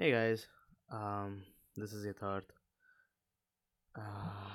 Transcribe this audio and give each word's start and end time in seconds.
Hey 0.00 0.12
guys, 0.12 0.46
um, 0.90 1.42
this 1.76 1.92
is 1.92 2.06
Yatharth, 2.06 2.52
uh, 3.94 4.48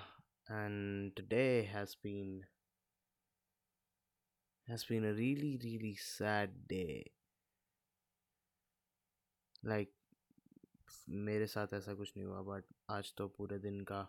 and 0.49 1.15
today 1.15 1.69
has 1.71 1.93
been 1.93 2.41
has 4.67 4.85
been 4.85 5.05
a 5.05 5.13
really 5.13 5.59
really 5.63 5.95
sad 5.95 6.49
day. 6.67 7.11
Like 9.63 9.91
मेरे 11.09 11.47
साथ 11.47 11.73
ऐसा 11.73 11.93
कुछ 11.93 12.13
नहीं 12.17 12.25
हुआ 12.25 12.41
but 12.41 12.63
आज 12.89 13.13
तो 13.17 13.27
पूरे 13.27 13.59
दिन 13.59 13.79
का 13.91 14.01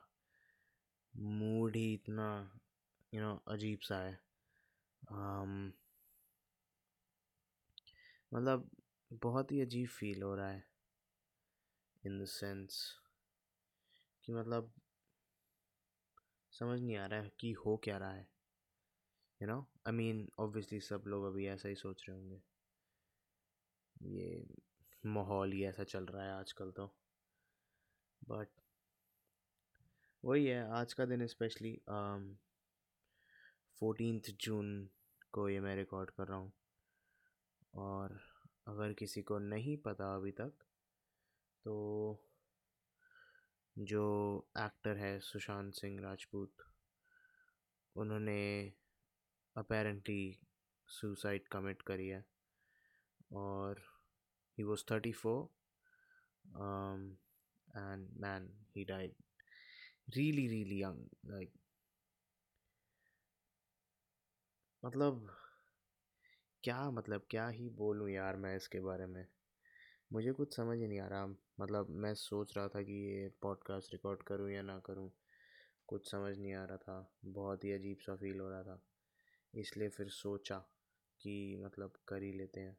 मूड 1.14 1.76
ही 1.76 1.92
इतना 1.94 2.30
यू 3.14 3.20
नो 3.20 3.34
अजीब 3.48 3.80
सा 3.88 3.98
है 4.04 4.18
um, 5.12 5.70
मतलब 8.34 8.70
बहुत 9.12 9.52
ही 9.52 9.60
अजीब 9.60 9.88
फील 9.88 10.22
हो 10.22 10.34
रहा 10.34 10.48
है 10.48 10.75
इन 12.06 12.18
द 12.18 12.24
सेंस 12.28 12.80
कि 14.24 14.32
मतलब 14.32 14.72
समझ 16.52 16.80
नहीं 16.80 16.96
आ 16.96 17.06
रहा 17.06 17.20
है 17.20 17.30
कि 17.40 17.52
हो 17.66 17.76
क्या 17.84 17.96
रहा 17.98 18.12
है 18.12 18.26
you 19.40 19.48
know 19.48 19.58
I 19.86 19.92
mean 19.92 20.28
obviously 20.40 20.80
सब 20.82 21.04
लोग 21.06 21.24
अभी 21.26 21.46
ऐसा 21.48 21.68
ही 21.68 21.74
सोच 21.76 22.04
रहे 22.08 22.16
होंगे। 22.16 22.40
ये 23.96 24.46
माहौल 25.04 25.52
ही 25.52 25.64
ऐसा 25.64 25.84
चल 25.84 26.06
रहा 26.06 26.24
है 26.24 26.32
आजकल 26.32 26.70
तो। 26.70 26.86
बट 28.22 28.48
वही 30.24 30.46
है, 30.46 30.60
आज 30.70 30.92
का 30.92 31.04
दिन 31.04 31.26
स्पेशली 31.26 31.72
फोर्टीन 33.80 34.20
जून 34.40 34.88
को 35.32 35.48
ये 35.48 35.60
मैं 35.60 35.74
रिकॉर्ड 35.76 36.10
कर 36.10 36.28
रहा 36.28 36.38
हूँ। 36.38 36.52
और 37.74 38.18
अगर 38.68 38.92
किसी 38.92 39.22
को 39.22 39.38
नहीं 39.38 39.76
पता 39.78 40.14
अभी 40.14 40.30
तक 40.40 40.65
तो 41.66 41.74
जो 43.76 44.02
एक्टर 44.58 44.96
है 44.96 45.18
सुशांत 45.22 45.72
सिंह 45.74 46.00
राजपूत, 46.02 46.66
उन्होंने 47.96 48.38
अपेरेंटली 49.56 50.20
सुसाइड 50.88 51.48
कमिट 51.52 51.82
करी 51.82 52.08
है 52.08 52.24
और 53.32 53.80
he 54.58 54.64
was 54.64 54.84
thirty 54.90 55.12
four 55.14 55.48
and 57.68 58.08
man 58.20 58.48
he 58.76 58.84
died 58.84 59.14
really 60.16 60.46
really 60.48 60.82
young 60.82 61.30
like 61.30 61.52
मतलब 64.82 65.26
क्या 66.64 66.78
मतलब 66.90 67.26
क्या 67.30 67.46
ही 67.48 67.68
बोलूँ 67.78 68.10
यार 68.10 68.36
मैं 68.36 68.54
इसके 68.56 68.80
बारे 68.80 69.06
में? 69.06 69.24
मुझे 70.12 70.32
कुछ 70.32 70.56
समझ 70.56 70.78
ही 70.78 70.86
नहीं 70.86 71.00
आ 71.00 71.06
रहा। 71.06 71.26
मतलब 71.60 71.86
मैं 71.90 72.14
सोच 72.14 72.56
रहा 72.56 72.68
था 72.68 72.82
कि 72.82 72.92
ये 72.92 73.28
पॉडकास्ट 73.42 73.92
रिकॉर्ड 73.92 74.22
करूँ 74.22 74.50
या 74.50 74.62
ना 74.62 74.78
करूँ 74.78 75.12
कुछ 75.86 76.10
समझ 76.10 76.38
नहीं 76.38 76.54
आ 76.54 76.64
रहा 76.64 76.76
था। 76.76 77.14
बहुत 77.24 77.64
ही 77.64 77.72
अजीब 77.72 77.98
सा 77.98 78.16
फील 78.16 78.40
हो 78.40 78.50
रहा 78.50 78.62
था। 78.62 78.82
इसलिए 79.54 79.88
फिर 79.88 80.08
सोचा 80.08 80.58
कि 81.20 81.56
मतलब 81.64 81.92
कर 82.08 82.22
ही 82.22 82.32
लेते 82.32 82.60
हैं। 82.60 82.78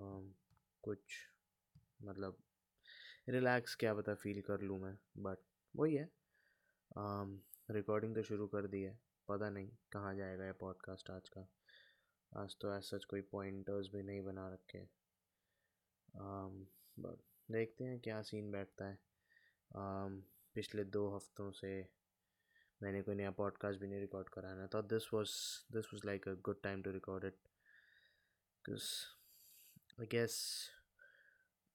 um, 0.00 0.32
कुछ 0.82 1.00
मतलब 2.02 2.36
रिलैक्स 3.28 3.74
क्या 3.74 3.94
पता 3.94 4.14
फील 4.14 4.40
कर 4.40 4.60
लूँ 4.60 4.80
मैं 4.80 4.98
बट 5.16 5.38
वही 5.76 5.94
है। 5.94 6.10
रिकॉर्डिंग 7.70 8.14
तो 8.14 8.22
शुरू 8.22 8.46
कर 8.46 8.66
दी 8.66 8.82
है। 8.82 9.00
पता 9.28 9.50
नहीं 9.50 9.70
कहाँ 9.92 10.14
जाएगा 10.14 10.44
ये 10.44 10.52
पॉडकास्ट 10.52 11.10
आज 11.10 11.28
का। 11.28 11.48
आज 12.36 12.56
तो 12.60 12.74
ऐसा 12.74 12.98
कोई 12.98 13.20
पॉइंटर्स 13.20 13.88
भी 13.94 14.02
नहीं 14.02 14.20
बना 14.20 14.52
रखे 14.52 14.97
बट 16.14 17.10
um, 17.10 17.52
देखते 17.52 17.84
हैं 17.84 17.98
क्या 18.00 18.20
सीन 18.22 18.50
बैठता 18.52 18.84
है 18.84 18.98
um, 19.70 20.20
पिछले 20.56 20.84
दो 20.86 21.08
हफ्तों 21.16 21.50
से 21.52 21.70
मैंने 22.80 23.02
कोई 23.02 23.14
नया 23.14 23.30
पॉडकास्ट 23.36 23.80
भी 23.80 23.86
नहीं 23.88 24.00
रिकॉर्ड 24.00 24.28
करा 24.28 24.48
है 24.52 24.66
तो 24.68 24.82
this 24.88 25.12
was 25.14 25.30
this 25.72 25.92
was 25.94 26.04
like 26.06 26.28
a 26.28 26.34
good 26.44 26.62
time 26.62 26.82
to 26.82 26.90
record 26.92 27.24
it 27.24 27.38
because 28.64 28.90
I 30.00 30.06
guess 30.06 30.36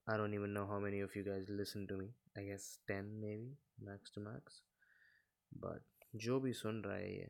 I 0.07 0.17
don't 0.17 0.33
even 0.33 0.53
know 0.53 0.65
how 0.67 0.79
many 0.79 0.99
of 0.99 1.15
you 1.15 1.23
guys 1.23 1.45
listen 1.47 1.87
to 1.87 1.95
me. 1.95 2.09
I 2.37 2.41
guess 2.43 2.79
10 2.87 3.21
maybe, 3.21 3.55
max 3.79 4.11
to 4.11 4.19
max. 4.19 4.61
But 5.51 5.91
जो 6.15 6.39
भी 6.39 6.51
सुन 6.53 6.81
रहा 6.83 6.95
है 6.95 7.11
ये 7.11 7.29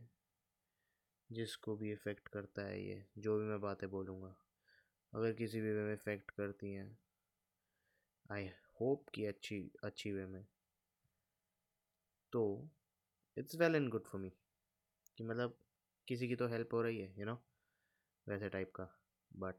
जिसको 1.29 1.75
भी 1.77 1.91
effect 1.91 2.27
करता 2.27 2.61
है 2.61 2.81
ये 2.81 3.03
जो 3.17 3.37
भी 3.39 3.45
मैं 3.45 3.59
बातें 3.61 3.89
बोलूँगा 3.89 4.35
अगर 5.13 5.33
किसी 5.33 5.61
भी 5.61 5.71
वे 5.71 5.83
में 5.83 5.93
इफ़ेक्ट 5.93 6.31
करती 6.31 6.73
हैं 6.73 6.89
आई 8.25 8.49
होप 8.81 9.09
कि 9.13 9.25
अच्छी 9.25 9.59
अच्छी 9.83 10.11
वे 10.11 10.25
में। 10.25 10.45
तो 12.33 12.43
it's 13.37 13.55
well 13.55 13.75
and 13.75 13.89
good 13.89 14.03
for 14.03 14.21
me 14.21 14.29
कि 15.17 15.23
मतलब 15.23 15.57
किसी 16.07 16.27
की 16.27 16.35
तो 16.35 16.47
हेल्प 16.47 16.73
हो 16.73 16.81
रही 16.81 16.97
है 16.97 17.07
यू 17.07 17.15
you 17.15 17.25
नो 17.25 17.31
know? 17.31 17.43
वैसे 18.27 18.49
टाइप 18.49 18.71
का। 18.75 18.87
बट 19.31 19.55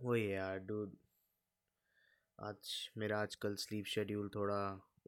वही 0.00 0.22
है 0.22 0.30
यार 0.30 0.58
डूड 0.58 0.96
आज 2.38 2.70
मेरा 2.98 3.20
आजकल 3.22 3.54
स्लीप 3.56 3.86
शेड्यूल 3.86 4.28
थोड़ा 4.34 4.60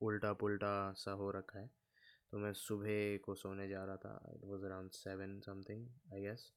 उल्टा 0.02 0.32
पुल्टा 0.32 0.92
सा 0.96 1.12
हो 1.12 1.30
रखा 1.30 1.58
है। 1.58 1.70
तो 2.30 2.38
मैं 2.38 2.52
सुबह 2.52 3.16
को 3.24 3.34
सोने 3.34 3.68
जा 3.68 3.84
रहा 3.84 3.96
था 3.96 4.32
it 4.34 4.44
was 4.44 4.64
around 4.64 4.90
seven 4.92 5.38
something 5.40 5.86
I 6.14 6.20
guess 6.20 6.50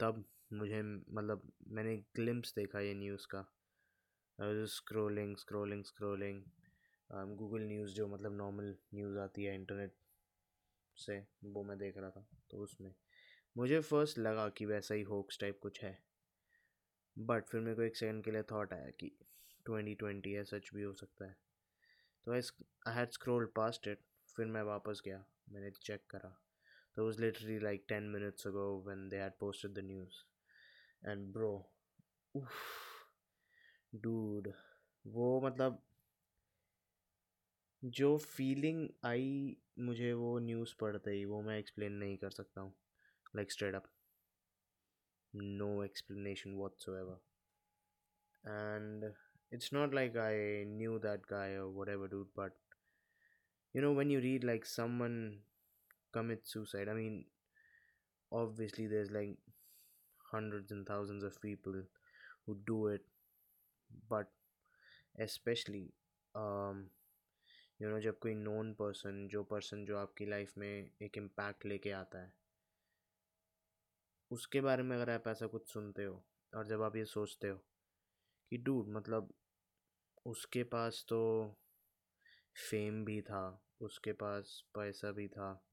तब 0.00 0.24
मुझे 0.52 0.82
मतलब 0.82 1.50
मैंने 1.68 1.96
ग्लिम्स 2.16 2.54
देखा 2.56 2.80
ये 2.80 2.94
न्यूज़ 2.94 3.26
का। 3.26 3.44
Scrolling 4.42 5.36
scrolling 5.36 5.84
scrolling 5.84 6.42
Google 7.38 7.62
news 7.62 7.92
जो 7.94 8.06
मतलब 8.08 8.36
नॉर्मल 8.36 8.74
न्यूज़ 8.94 9.18
आती 9.18 9.44
है 9.44 9.54
इंटरनेट 9.54 9.92
से, 10.96 11.18
वो 11.44 11.62
मैं 11.64 11.76
देख 11.78 11.98
रहा 11.98 12.10
था 12.10 12.26
तो 12.50 12.58
उसमें। 12.62 12.92
मुझे 13.56 13.80
फ़र्स्ट 13.80 14.18
लगा 14.18 14.48
कि 14.48 14.66
वैसा 14.66 14.94
ही 14.94 15.02
होक्स 15.02 15.38
टाइप 15.40 15.58
कुछ 15.62 15.82
है। 15.82 15.96
बट 17.16 17.48
फिर 17.48 17.60
मेरे 17.60 17.76
को 17.76 17.82
एक 17.82 17.96
सेकंड 17.96 18.24
के 18.24 18.30
लिए 18.30 18.42
थॉट 18.52 18.72
आया 18.72 18.90
कि 19.00 19.10
ट्वेंटी 19.66 19.94
ट्वेंटी 19.94 20.32
है, 20.32 20.44
सच 20.44 20.70
भी 20.74 20.82
हो 20.82 20.92
सकता 20.94 21.24
है। 21.24 21.36
तो 22.26 22.32
I 22.32 22.40
I 22.88 22.94
had 22.94 23.10
scroll 23.10 23.46
past 23.56 23.88
it 23.88 24.00
फिर 24.36 24.46
मैं 24.46 24.62
वापस 24.64 25.02
गया, 25.04 25.24
मैंने 25.48 25.70
चेक 25.72 26.06
करा। 26.10 26.36
तो 26.96 27.04
was 27.04 27.20
literally 27.20 27.58
like 27.60 27.84
ten 27.88 28.08
minutes 28.10 28.46
ago 28.46 28.66
when 28.86 29.08
they 29.08 29.16
had 29.16 29.32
posted 29.40 29.72
the 29.74 29.84
news 29.84 30.22
and 31.02 31.32
bro 31.32 31.54
dude 33.95 34.51
वो 35.05 35.29
मतलब 35.41 35.81
जो 37.83 38.17
फीलिंग 38.17 38.87
आई 39.05 39.57
मुझे 39.87 40.11
वो 40.13 40.37
न्यूज़ 40.39 40.73
पढ़ते 40.79 41.11
ही 41.11 41.25
वो 41.25 41.41
मैं 41.41 41.57
एक्सप्लेन 41.59 41.93
नहीं 42.03 42.17
कर 42.17 42.31
सकता 42.31 42.61
हूँ 42.61 42.73
like 43.35 43.51
straight 43.51 43.75
up 43.75 43.87
no 45.35 45.71
explanation 45.83 46.53
whatsoever 46.57 47.17
and 48.43 49.03
it's 49.51 49.71
not 49.71 49.93
like 49.93 50.15
i 50.25 50.63
knew 50.65 50.99
that 50.99 51.25
guy 51.27 51.47
or 51.61 51.69
whatever 51.69 52.07
dude 52.07 52.27
but 52.35 52.53
you 53.75 53.81
know 53.81 53.91
when 53.91 54.09
you 54.09 54.19
read 54.19 54.43
like 54.43 54.65
someone 54.65 55.17
commit 56.13 56.47
suicide 56.47 56.89
i 56.89 56.93
mean 56.93 57.25
obviously 58.31 58.87
there's 58.87 59.11
like 59.11 59.37
hundreds 60.31 60.71
and 60.71 60.85
thousands 60.85 61.23
of 61.23 61.41
people 61.41 61.73
who 62.45 62.57
do 62.65 62.87
it 62.87 63.05
Especially 65.18 65.94
um 66.34 66.90
you 67.80 67.88
know, 67.88 68.00
जब 68.00 68.18
कोई 68.18 68.34
known 68.34 68.74
person 68.74 69.28
जो 69.28 69.44
person 69.44 69.84
जो 69.84 69.98
आपकी 69.98 70.26
life 70.26 70.52
में 70.58 70.90
एक 71.02 71.18
impact 71.18 71.66
लेके 71.66 71.90
आता 71.90 72.18
है, 72.18 72.32
उसके 74.30 74.60
बारे 74.60 74.82
में 74.82 74.96
अगर 74.96 75.10
आप 75.10 75.28
ऐसा 75.28 75.46
कुछ 75.46 75.72
सुनते 75.72 76.04
हो 76.04 76.24
और 76.56 76.66
जब 76.66 76.82
आप 76.82 76.96
ये 76.96 77.04
सोचते 77.04 77.48
हो 77.48 77.56
कि 78.50 78.58
डूड 78.58 78.88
मतलब 78.88 79.34
उसके 80.26 80.64
पास 80.64 81.06
तो 81.08 81.54
फेम 82.70 83.04
भी 83.04 83.22
था, 83.22 83.62
उसके 83.80 84.12
पास 84.12 84.64
पैसा 84.74 85.12
भी 85.12 85.28
था 85.28 85.64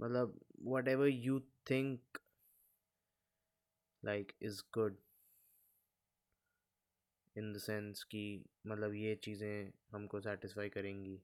मतलब 0.00 0.40
whatever 0.88 1.08
you 1.08 1.40
think 1.40 2.18
like 4.04 4.32
is 4.42 4.62
good 4.74 4.96
in 7.36 7.52
the 7.52 7.58
sense 7.58 8.02
कि 8.04 8.24
मतलब 8.66 8.94
ये 8.94 9.14
चीज़ें 9.24 9.72
हमको 9.92 10.20
सेटिस्फाई 10.20 10.68
करेंगी। 10.68 11.20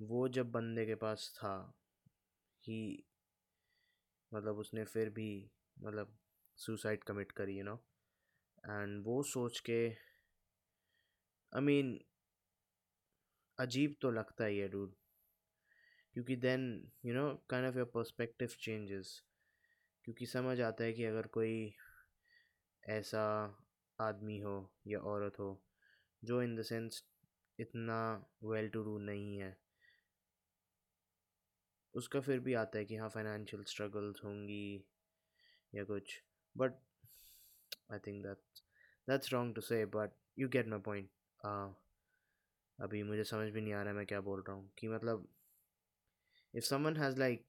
वो 0.00 0.28
जब 0.28 0.50
बंदे 0.52 0.86
के 0.86 0.94
पास 0.94 1.32
था, 1.36 1.54
ही 2.64 3.04
मतलब 4.32 4.58
उसने 4.58 4.84
फिर 4.84 5.10
भी 5.10 5.28
मतलब 5.82 6.16
सुसाइड 6.58 7.04
कमिट 7.04 7.32
करी 7.32 7.58
यू 7.58 7.64
नो 7.64 7.74
एंड 8.64 9.02
वो 9.04 9.22
सोच 9.22 9.60
के 9.60 9.80
आई 11.52 11.60
मीन 11.60 11.98
अजीब 13.58 13.94
तो 14.02 14.10
लगता 14.10 14.44
ही 14.44 14.58
है 14.58 14.68
डूड 14.68 14.94
क्योंकि 16.14 16.36
then 16.36 16.62
you 17.04 17.14
know 17.14 17.26
kind 17.50 17.66
of 17.68 17.76
your 17.76 17.86
perspective 17.94 18.48
changes 18.60 19.20
क्योंकि 20.04 20.26
समझ 20.26 20.60
आता 20.60 20.84
है 20.84 20.92
कि 20.92 21.04
अगर 21.04 21.26
कोई 21.26 21.74
ऐसा 22.84 23.24
आदमी 23.98 24.38
हो 24.38 24.54
या 24.86 24.98
औरत 24.98 25.38
हो, 25.38 25.50
जो 26.22 26.42
इन 26.42 26.56
द 26.56 26.62
सेंस 26.62 27.02
इतना 27.58 27.98
वेल 28.44 28.68
टू 28.68 28.82
डू 28.84 28.98
नहीं 28.98 29.36
है। 29.38 29.56
उसका 31.94 32.20
फिर 32.20 32.40
भी 32.40 32.54
आता 32.54 32.78
है 32.78 32.84
कि 32.84 32.96
हाँ 32.96 33.08
फाइनेंशियल 33.08 33.64
स्ट्रगल्स 33.64 34.24
होंगी 34.24 34.84
या 35.72 35.84
कुछ। 35.84 36.20
But 36.56 36.78
I 37.92 37.98
think 37.98 38.22
that 38.26 38.60
that's 39.08 39.32
wrong 39.32 39.54
to 39.54 39.60
say 39.60 39.84
but 39.96 40.10
you 40.38 40.48
get 40.48 40.68
my 40.68 40.80
point 40.80 41.10
अभी 42.78 43.02
मुझे 43.02 43.24
समझ 43.24 43.48
भी 43.52 43.60
नहीं 43.60 43.74
आ 43.74 43.82
रहा 43.82 43.92
मैं 43.94 44.06
क्या 44.06 44.20
बोल 44.20 44.42
रहा 44.48 44.56
हूँ। 44.56 44.70
कि 44.78 44.88
मतलब 44.88 45.28
if 46.54 46.64
someone 46.64 46.96
has 46.96 47.18
like 47.18 47.46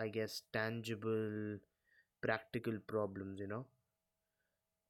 I 0.00 0.10
guess 0.10 0.42
tangible, 0.56 1.58
practical 2.22 2.78
problems, 2.92 3.40
you 3.40 3.48
know 3.52 3.64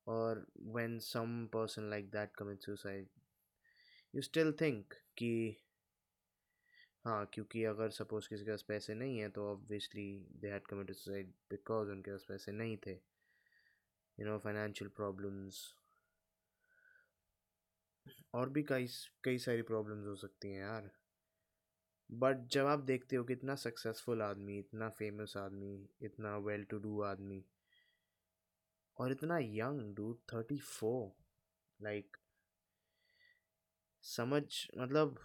or 0.07 0.47
when 0.57 0.99
some 1.01 1.49
person 1.53 1.91
like 1.91 2.11
that 2.11 2.37
commits 2.37 2.67
suicide 2.67 3.07
you 4.15 4.23
still 4.23 4.53
think 4.61 4.95
कि 5.19 5.31
हाँ 7.05 7.25
क्योंकि 7.35 7.65
अगर 7.65 7.91
सपोज़ 7.91 8.29
किसी 8.29 8.45
के 8.45 8.51
पास 8.51 8.63
पैसे 8.69 8.95
नहीं 8.95 9.19
है 9.19 9.29
तो 9.29 9.51
obviously 9.51 10.07
they 10.41 10.49
had 10.49 10.67
committed 10.67 10.97
suicide 10.97 11.33
because 11.51 11.91
उनके 11.91 12.11
पास 12.11 12.25
पैसे 12.29 12.53
नहीं 12.53 12.77
थे। 12.87 12.93
यू 12.93 14.27
नो 14.27 14.39
फाइनेंशियल 14.39 14.91
प्रॉब्लम्स 14.97 15.61
और 18.35 18.49
भी 18.49 18.63
कई 18.63 18.87
कई 19.25 19.39
सारी 19.39 19.63
प्रॉब्लम्स 19.63 20.07
हो 20.07 20.15
सकती 20.17 20.53
हैं 20.53 20.61
यार। 20.61 20.91
बट 22.11 22.47
जब 22.53 22.67
आप 22.67 22.81
देखते 22.85 23.17
हो 23.17 23.25
कि 23.25 23.33
इतना 23.33 23.55
सक्सेसफुल 23.55 24.23
आदमी, 24.23 24.59
इतना 24.59 24.89
फ़ेमस 24.89 25.37
आदमी, 25.37 25.89
इतना 26.03 26.37
वेल 26.39 26.65
टू 26.65 26.79
डू 26.79 27.01
आदमी 27.03 27.45
और 28.99 29.13
इतना 29.13 29.39
young 29.39 29.95
do 29.95 30.15
thirty 30.15 30.59
four 30.59 31.25
like 31.83 32.17
समझ 34.03 34.69
मतलब 34.79 35.21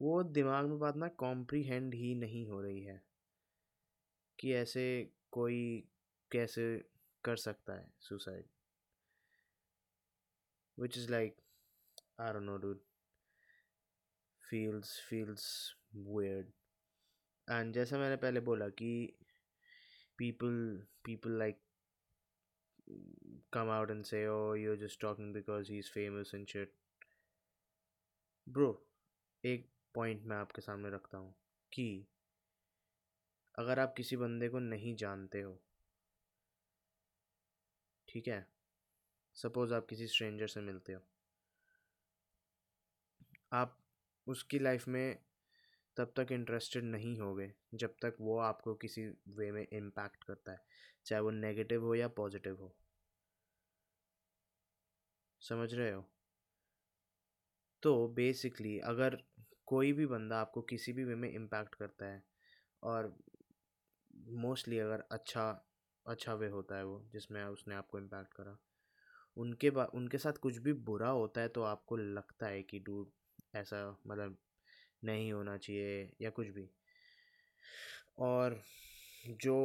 वो 0.00 0.22
दिमाग 0.22 0.66
में 0.66 0.78
बात 0.78 0.96
ना 0.96 1.08
कॉम्प्रीहेंड 1.08 1.94
ही 1.94 2.14
नहीं 2.14 2.48
हो 2.48 2.60
रही 2.60 2.84
है 2.84 3.02
कि 4.40 4.54
ऐसे 4.54 5.12
कोई 5.32 5.88
कैसे 6.32 6.84
कर 7.24 7.36
सकता 7.36 7.72
है 7.72 7.92
suicide 8.00 8.44
which 10.78 10.98
is 10.98 11.10
like 11.10 11.36
don't 12.20 12.42
know 12.42 12.56
dude 12.56 12.80
feels 14.52 14.88
feels 15.10 15.44
weird. 16.06 16.46
And 17.50 17.72
जैसा 17.72 17.98
मैंने 17.98 18.16
पहले 18.16 18.40
बोला 18.40 18.68
कि 18.68 19.18
people 20.18 20.78
people 21.04 21.32
like 21.32 21.58
come 23.50 23.68
out 23.68 23.90
and 23.90 24.06
say 24.06 24.26
oh 24.26 24.52
you're 24.54 24.76
just 24.76 25.00
talking 25.00 25.32
because 25.32 25.68
he's 25.68 25.88
famous 25.88 26.32
and 26.34 26.48
shit 26.48 26.72
bro 28.46 28.72
एक 29.44 29.68
पॉइंट 29.94 30.24
मैं 30.26 30.36
आपके 30.36 30.62
सामने 30.62 30.90
रखता 30.90 31.18
हूँ 31.18 31.34
कि 31.72 31.84
अगर 33.58 33.78
आप 33.78 33.94
किसी 33.96 34.16
बंदे 34.16 34.48
को 34.48 34.58
नहीं 34.58 34.94
जानते 34.96 35.40
हो 35.40 35.58
ठीक 38.08 38.28
है 38.28 38.46
सपोज़ 39.36 39.74
आप 39.74 39.86
किसी 39.86 40.06
स्ट्रेंजर 40.06 40.46
से 40.46 40.60
मिलते 40.60 40.92
हो 40.92 41.00
आप 43.52 43.78
उसकी 44.26 44.58
लाइफ 44.58 44.88
में 44.88 45.18
तब 45.96 46.12
तक 46.16 46.32
इंटरेस्टेड 46.32 46.84
नहीं 46.84 47.18
होगे, 47.18 47.52
जब 47.74 47.94
तक 48.02 48.16
वो 48.20 48.38
आपको 48.40 48.74
किसी 48.74 49.06
वे 49.28 49.50
में 49.52 49.66
इम्पैक्ट 49.72 50.24
करता 50.24 50.52
है, 50.52 50.60
चाहे 51.06 51.22
वो 51.22 51.30
नेगेटिव 51.30 51.84
हो 51.84 51.94
या 51.94 52.08
पॉजिटिव 52.08 52.56
हो। 52.56 52.74
समझ 55.42 55.72
रहे 55.74 55.90
हो? 55.92 56.04
तो 57.82 58.08
बेसिकली 58.08 58.78
अगर 58.78 59.16
कोई 59.66 59.92
भी 59.92 60.06
बंदा 60.06 60.40
आपको 60.40 60.60
किसी 60.62 60.92
भी 60.92 61.04
वे 61.04 61.14
में 61.14 61.30
इम्पैक्ट 61.32 61.74
करता 61.74 62.06
है, 62.06 62.22
और 62.82 63.16
मोस्टली 64.36 64.78
अगर 64.78 65.04
अच्छा 65.12 65.48
अच्छा 66.06 66.34
वे 66.34 66.48
होता 66.48 66.76
है 66.76 66.84
वो, 66.84 67.02
जिसमें 67.12 67.44
उसने 67.44 67.74
आपको 67.74 67.98
इम्पैक्ट 67.98 68.34
करा, 68.34 68.56
उनके 69.36 69.70
बाद 69.70 69.90
उनके 69.94 70.18
साथ 70.18 70.32
कुछ 70.32 70.58
भी 70.58 70.72
बुरा 70.82 71.08
होता 71.10 71.40
है 71.40 71.48
तो 71.48 71.62
आपको 71.62 71.96
लगता 71.96 72.46
है 72.46 72.62
कि, 72.62 72.78
डूड, 72.78 73.10
ऐसा 73.54 73.98
मतलब 74.06 74.36
नहीं 75.04 75.32
होना 75.32 75.56
चाहिए 75.56 76.10
या 76.22 76.30
कुछ 76.30 76.48
भी। 76.48 76.68
और 78.18 78.60
जो 79.40 79.58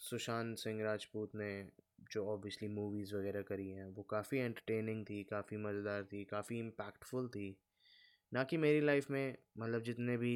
सुशांत 0.00 0.56
सिंह 0.58 0.82
राजपूत 0.84 1.34
ने 1.34 1.50
जो 2.12 2.24
ऑब्वियसली 2.26 2.68
मूवीज़ 2.68 3.14
वगैरह 3.16 3.42
करी 3.42 3.68
हैं, 3.68 3.86
वो 3.86 4.02
काफ़ी 4.02 4.38
एंटरटेनिंग 4.38 5.04
थी, 5.06 5.22
काफ़ी 5.24 5.56
मज़ेदार 5.56 6.04
थी, 6.04 6.24
काफ़ी 6.24 6.58
इम्पैक्टफुल 6.58 7.28
थी। 7.28 7.56
ना 8.32 8.44
कि 8.44 8.56
मेरी 8.56 8.80
लाइफ 8.80 9.10
में 9.10 9.36
मतलब 9.58 9.82
जितने 9.82 10.16
भी 10.16 10.34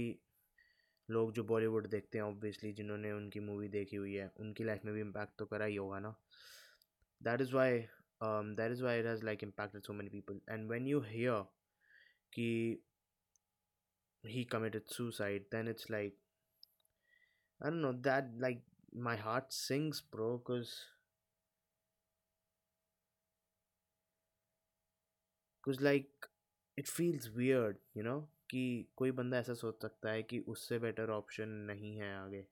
लोग 1.08 1.32
जो 1.32 1.44
बॉलीवुड 1.44 1.86
देखते 1.90 2.18
हैं 2.18 2.24
ऑब्वियसली 2.24 2.72
जिन्होंने 2.72 3.12
उनकी 3.12 3.40
मूवी 3.40 3.68
देखी 3.68 3.96
हुई 3.96 4.14
है, 4.14 4.30
उनकी 4.40 4.64
लाइफ 4.64 4.84
में 4.84 4.94
भी 4.94 5.00
इम्पैक्ट 5.00 5.38
तो 5.38 5.46
करा 5.46 5.64
ही 5.64 5.76
होगा 5.76 5.98
ना। 5.98 6.14
That 7.20 7.40
is 7.40 7.54
why 7.54 7.78
that 8.22 8.72
is 8.72 8.82
why 8.84 8.98
it 9.00 9.06
has 9.06 9.24
like 9.24 9.42
impacted 9.42 9.82
so 9.82 9.92
many 9.92 10.10
people 10.10 10.40
and 10.48 10.70
when 10.70 10.86
you 10.86 11.00
hear 11.00 11.42
कि 12.32 12.48
he 14.23 14.45
committed 14.45 14.89
suicide 14.91 15.43
then 15.51 15.67
it's 15.67 15.89
like 15.89 16.13
i 17.61 17.69
don't 17.69 17.81
know 17.81 17.95
that 18.09 18.29
like 18.39 18.61
my 18.93 19.15
heart 19.15 19.51
sings 19.53 20.01
bro 20.01 20.37
because 20.37 20.73
because 25.63 25.81
like 25.81 26.09
it 26.77 26.87
feels 26.87 27.29
weird 27.29 27.77
you 27.93 28.03
know 28.03 28.19
कि 28.51 28.61
कोई 28.97 29.11
बंदा 29.11 29.37
ऐसा 29.37 29.53
सोच 29.61 29.81
सकता 29.81 30.11
है 30.11 30.21
कि 30.23 30.39
उससे 30.49 30.77
बेटर 30.79 31.09
ऑप्शन 31.11 31.49
नहीं 31.69 31.95
है 31.97 32.13
आगे 32.17 32.45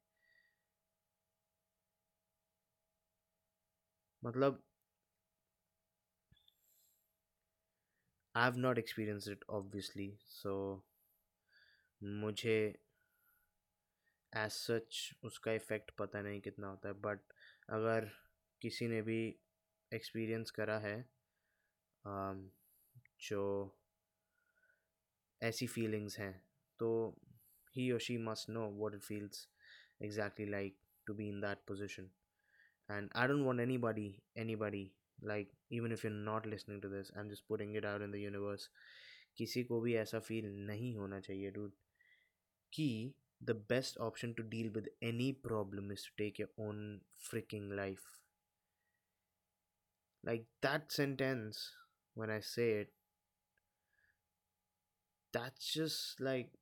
मतलब 4.24 4.62
I 8.36 8.44
have 8.44 8.58
not 8.66 8.78
experience 8.78 9.28
it 9.30 9.44
obviously 9.60 10.12
so 10.26 10.56
मुझे 12.03 12.57
एज 14.33 14.51
सच 14.51 14.99
उसका 15.25 15.53
इफ़ेक्ट 15.53 15.91
पता 15.99 16.23
नहीं 16.23 16.41
कितना 16.41 16.69
होता 16.69 16.89
है 16.89 16.95
बट 17.01 17.33
अगर 17.69 18.11
किसी 18.63 18.89
ने 18.89 19.01
भी 19.03 19.21
एक्सपीरियंस 19.93 20.51
करा 20.51 20.79
है 20.79 20.97
um, 22.05 22.39
जो 23.21 23.43
ऐसी 25.43 25.67
फीलिंग्स 25.67 26.19
हैं 26.19 26.33
तो 26.81 26.89
ही 27.75 27.91
और 27.93 28.01
she 28.01 28.17
must 28.31 28.51
know 28.51 28.69
what 28.79 28.95
it 28.95 29.03
feels 29.03 29.49
exactly 30.03 30.47
like 30.51 30.79
to 31.07 31.15
be 31.15 31.29
in 31.29 31.41
that 31.41 31.65
position 31.69 32.11
and 32.89 33.13
i 33.15 33.27
don't 33.27 33.45
want 33.45 33.61
anybody 33.61 34.07
anybody 34.37 34.93
like 35.23 35.51
even 35.71 35.93
if 35.93 36.03
you're 36.05 36.23
not 36.23 36.47
listening 36.47 36.81
to 36.81 36.89
this 36.89 37.11
i'm 37.17 37.29
just 37.29 37.47
putting 37.47 37.75
it 37.75 37.85
out 37.85 38.03
in 38.03 38.11
the 38.11 38.23
universe. 38.23 38.69
किसी 39.37 39.63
को 39.65 39.81
भी 39.81 39.95
ऐसा 39.97 40.19
feel 40.19 40.47
नहीं 40.67 40.95
होना 40.97 41.19
चाहिए 41.21 41.51
dude 41.51 41.73
कि 42.73 42.89
the 43.43 43.51
best 43.69 43.99
option 44.01 44.33
to 44.33 44.43
deal 44.49 44.69
with 44.71 44.91
any 45.03 45.31
problem 45.43 45.93
is 45.93 46.07
to 46.07 46.15
take 46.19 46.61
own 46.61 47.01
freaking 47.21 47.73
life 47.73 48.09
like 50.25 50.49
that 50.63 50.91
sentence 50.93 51.67
one 52.17 52.31
I 52.31 52.41
say 52.45 52.71
it 52.81 52.93
that's 55.35 55.75
just 55.75 56.21
like 56.21 56.53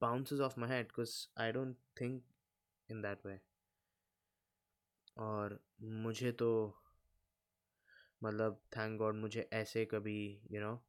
bounces 0.00 0.40
off 0.40 0.60
my 0.60 0.70
head 0.70 0.86
because 0.86 1.16
I 1.40 1.52
don't 1.52 1.76
think 2.00 2.22
in 2.88 3.02
that 3.02 3.26
way 3.26 3.38
और 5.20 5.58
मुझे 6.04 6.32
तो 6.32 6.50
मतलब 8.22 8.60
thank 8.76 8.98
God 8.98 9.14
मुझे 9.14 9.48
ऐसे 9.52 9.84
कभी 9.84 10.20
you 10.24 10.58
you 10.58 10.60
know 10.60 10.72
know, 10.72 10.80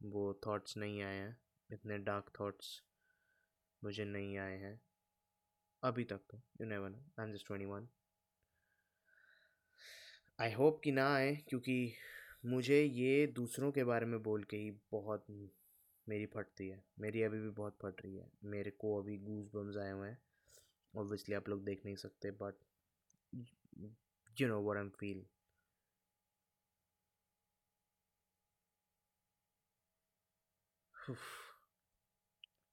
वो 0.00 0.32
thoughts 0.46 0.76
नहीं 0.76 1.02
आए 1.02 1.16
हैं 1.16 1.36
इतने 1.70 1.98
डार्क 1.98 2.30
थाट्स 2.40 2.80
मुझे 3.84 4.04
नहीं 4.04 4.36
आए 4.38 4.56
हैं। 4.58 4.80
अभी 5.82 6.04
तक 6.04 6.20
तो 6.30 6.40
you 6.60 6.66
never 6.66 6.90
know 6.90 6.98
I 7.18 7.26
am 7.26 7.32
just 7.34 7.46
twenty 7.46 7.66
one 7.66 7.88
I 10.40 10.52
hope 10.52 10.80
कि 10.84 10.92
ना 10.92 11.06
आए, 11.14 11.34
क्योंकि 11.48 11.94
मुझे 12.46 12.82
ये 12.82 13.26
दूसरों 13.26 13.70
के 13.72 13.84
बारे 13.84 14.06
में 14.06 14.22
बोल 14.22 14.44
के 14.44 14.56
ही 14.56 14.70
बहुत 14.92 15.26
मेरी 16.06 16.26
फटती 16.26 16.68
है। 16.68 16.82
मेरी 17.00 17.22
अभी 17.22 17.38
भी 17.40 17.50
बहुत 17.50 17.78
फट 17.82 18.02
रही 18.04 18.16
है। 18.16 18.30
मेरे 18.44 18.70
को 18.70 18.96
अभी 19.02 19.16
गूज 19.18 19.50
बम्स 19.54 19.76
आए 19.76 19.90
हुए 19.92 20.08
हैं। 20.08 20.18
ऑब्वियसली 20.94 21.34
आप 21.34 21.48
लोग 21.48 21.64
देख 21.64 21.84
नहीं 21.84 21.96
सकते 21.96 22.30
but 22.42 22.54
you 24.36 24.48
know 24.48 24.60
what 24.66 24.78
I'm 24.78 24.90
feel. 25.00 25.22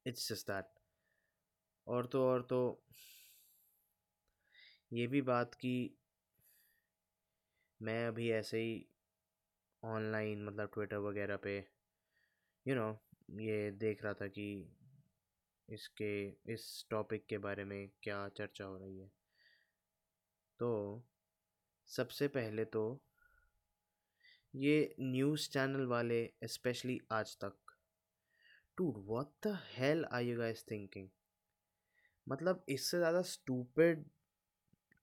It's 0.05 0.27
just 0.27 0.47
that. 0.47 0.80
और 1.91 2.05
तो 2.05 2.24
और 2.27 2.41
तो 2.41 2.83
ये 4.93 5.07
भी 5.07 5.21
बात 5.21 5.53
की 5.53 5.98
मैं 7.81 8.07
अभी 8.07 8.31
ऐसे 8.31 8.57
ही 8.57 8.86
ऑनलाइन 9.83 10.45
मतलब 10.45 10.69
ट्विटर 10.74 10.98
वगैरह 10.98 11.38
पे 11.38 11.57
यू 12.67 12.75
नो 12.75 13.00
ये 13.41 13.71
देख 13.71 14.03
रहा 14.03 14.13
था 14.13 14.27
कि 14.27 14.77
इसके, 15.69 16.27
इस 16.53 16.86
टॉपिक 16.89 17.25
के 17.25 17.38
बारे 17.38 17.65
में 17.65 17.89
क्या 18.03 18.29
चर्चा 18.29 18.65
हो 18.65 18.77
रही 18.77 19.00
है। 19.00 19.12
तो 20.60 21.03
सबसे 21.88 22.27
पहले 22.27 22.65
तो 22.65 23.01
ये 24.55 24.95
न्यूज़ 25.00 25.50
चैनल 25.50 25.86
वाले 25.86 26.33
स्पेशली 26.43 27.00
आज 27.12 27.38
तक 27.38 27.55
to 28.77 28.91
what 29.07 29.48
the 29.48 29.60
hell 29.77 30.05
are 30.05 30.21
you 30.21 30.38
guys 30.38 30.65
thinking 30.71 31.10
मतलब 32.31 32.63
इससे 32.69 32.97
ज़्यादा 32.97 33.21
स्टूपेड 33.27 34.05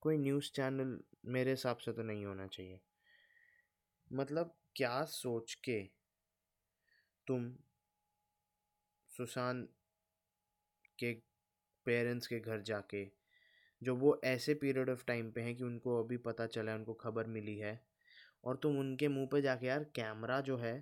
कोई 0.02 0.16
न्यूज़ 0.18 0.50
चैनल 0.52 0.98
मेरे 1.28 1.50
हिसाब 1.50 1.76
से 1.78 1.92
तो 1.92 2.02
नहीं 2.02 2.24
होना 2.24 2.46
चाहिए। 2.48 2.80
मतलब 4.10 4.54
क्या 4.76 5.02
सोच 5.06 5.54
के 5.64 5.78
तुम 7.26 7.50
सुशांत 9.10 9.68
के 10.98 11.12
पेरेंट्स 11.86 12.26
के 12.26 12.38
घर 12.40 12.60
जाके, 12.62 13.04
जो 13.82 13.94
वो 13.96 14.20
ऐसे 14.24 14.54
पीरियड 14.56 14.90
ऑफ़ 14.90 15.04
टाइम 15.06 15.30
पे 15.30 15.40
हैं 15.40 15.54
कि 15.56 15.64
उनको 15.64 16.02
अभी 16.04 16.16
पता 16.26 16.46
चला 16.48 16.72
है, 16.72 16.78
उनको 16.78 16.94
खबर 16.96 17.26
मिली 17.28 17.56
है, 17.58 17.80
और 18.44 18.56
तुम 18.56 18.78
उनके 18.78 19.08
मुँह 19.08 19.28
पे 19.32 19.42
जाके 19.42 19.66
यार 19.66 19.84
कैमरा 19.96 20.40
जो 20.42 20.56
है, 20.58 20.74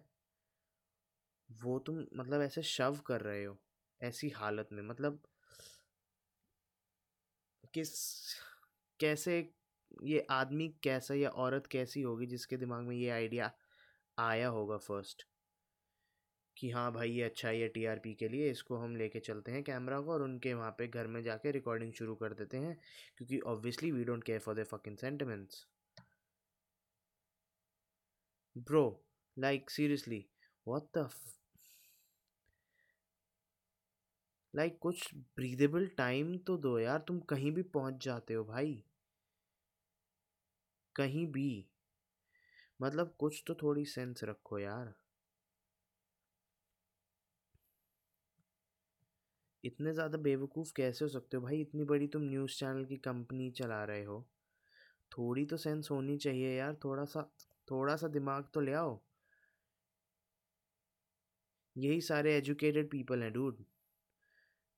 वो 1.49 1.79
तुम 1.79 2.05
मतलब 2.17 2.43
ऐसे 2.43 2.62
शव 2.65 2.99
कर 3.07 3.21
रहे 3.21 3.45
हो, 3.45 3.57
ऐसी 4.00 4.29
हालत 4.31 4.69
में 4.73 4.83
मतलब 4.83 5.21
किस, 7.75 7.93
कैसे 9.01 9.39
ये 10.05 10.27
आदमी 10.31 10.69
कैसा 10.83 11.15
या 11.15 11.29
औरत 11.45 11.67
कैसी 11.67 12.03
होगी 12.03 12.27
जिसके 12.27 12.57
दिमाग 12.57 12.85
में 12.85 12.97
ये 12.97 13.11
आइडिया 13.11 13.51
आया 14.19 14.49
होगा 14.49 14.77
फ़र्स्ट? 14.79 15.23
कि 16.57 16.71
हाँ 16.71 16.91
भाई 16.93 17.11
ये 17.11 17.23
अच्छा 17.23 17.49
है 17.49 17.59
ये 17.59 17.69
टीआरपी 17.69 18.15
के 18.15 18.29
लिए, 18.29 18.51
इसको 18.51 18.77
हम 18.77 18.97
लेके 18.97 19.21
चलते 19.21 19.53
हैं 19.53 19.63
कैमरा 19.65 20.01
को 20.01 20.13
और 20.13 20.23
उनके 20.23 20.55
वहाँ 20.55 20.71
पे 20.79 20.87
घर 20.89 21.07
में 21.07 21.23
जाके 21.23 21.51
रिकॉर्डिंग 21.53 21.93
शुरू 21.93 22.15
कर 22.15 22.33
देते 22.35 22.57
हैं, 22.57 22.77
क्योंकि 23.19 23.39
obviously 23.47 23.91
we 23.93 24.05
don't 24.05 24.25
care 24.25 24.39
for 24.41 24.55
the 24.55 24.65
fucking 24.65 24.97
sentiments 24.99 25.67
bro 28.57 28.85
like 29.37 29.71
seriously 29.71 30.25
what 30.67 30.83
the 30.99 31.09
like 34.57 34.71
like, 34.71 34.81
कुछ 34.83 35.15
ब्रीदेबल 35.37 35.87
टाइम 35.99 36.37
तो 36.39 36.57
दो 36.57 36.79
यार 36.79 37.05
तुम 37.09 37.21
कहीं 37.29 37.53
भी 37.53 37.63
पहुँच 37.71 38.05
जाते 38.05 38.35
हो 38.35 38.45
भाई। 38.45 38.83
कहीं 40.97 41.27
भी। 41.33 41.47
मतलब 42.81 43.15
कुछ 43.19 43.43
तो 43.47 43.55
थोड़ी 43.55 43.85
सेंस 43.87 44.25
रखो 44.25 44.59
यार। 44.59 44.95
इतने 49.65 49.93
ज़्यादा 49.93 50.19
बेवकूफ़ 50.19 50.73
कैसे 50.77 51.05
हो 51.05 51.09
सकते 51.09 51.37
हो 51.37 51.43
भाई? 51.43 51.61
इतनी 51.61 51.85
बड़ी 51.85 52.07
तुम 52.07 52.23
न्यूज़ 52.23 52.57
चैनल 52.59 52.85
की 52.85 52.97
कंपनी 53.03 53.51
चला 53.53 53.83
रहे 53.85 54.05
हो। 54.05 54.21
थोड़ी 55.13 55.45
तो 55.47 55.57
सेंस 55.59 55.89
होनी 55.91 56.17
चाहिए 56.19 56.57
यार 56.59 56.77
थोड़ा 56.85 57.05
सा 57.07 57.31
थोड़ा 57.69 57.97
सा 57.97 58.09
दिमाग 58.11 58.49
तो 58.55 58.61
ले 58.61 58.73
आओ। 58.75 59.01
यही 61.77 62.01
सारे 62.01 62.35
एजुकेटेड 62.37 62.91
पीपल 62.91 63.23
हैं 63.23 63.33
डूड 63.33 63.65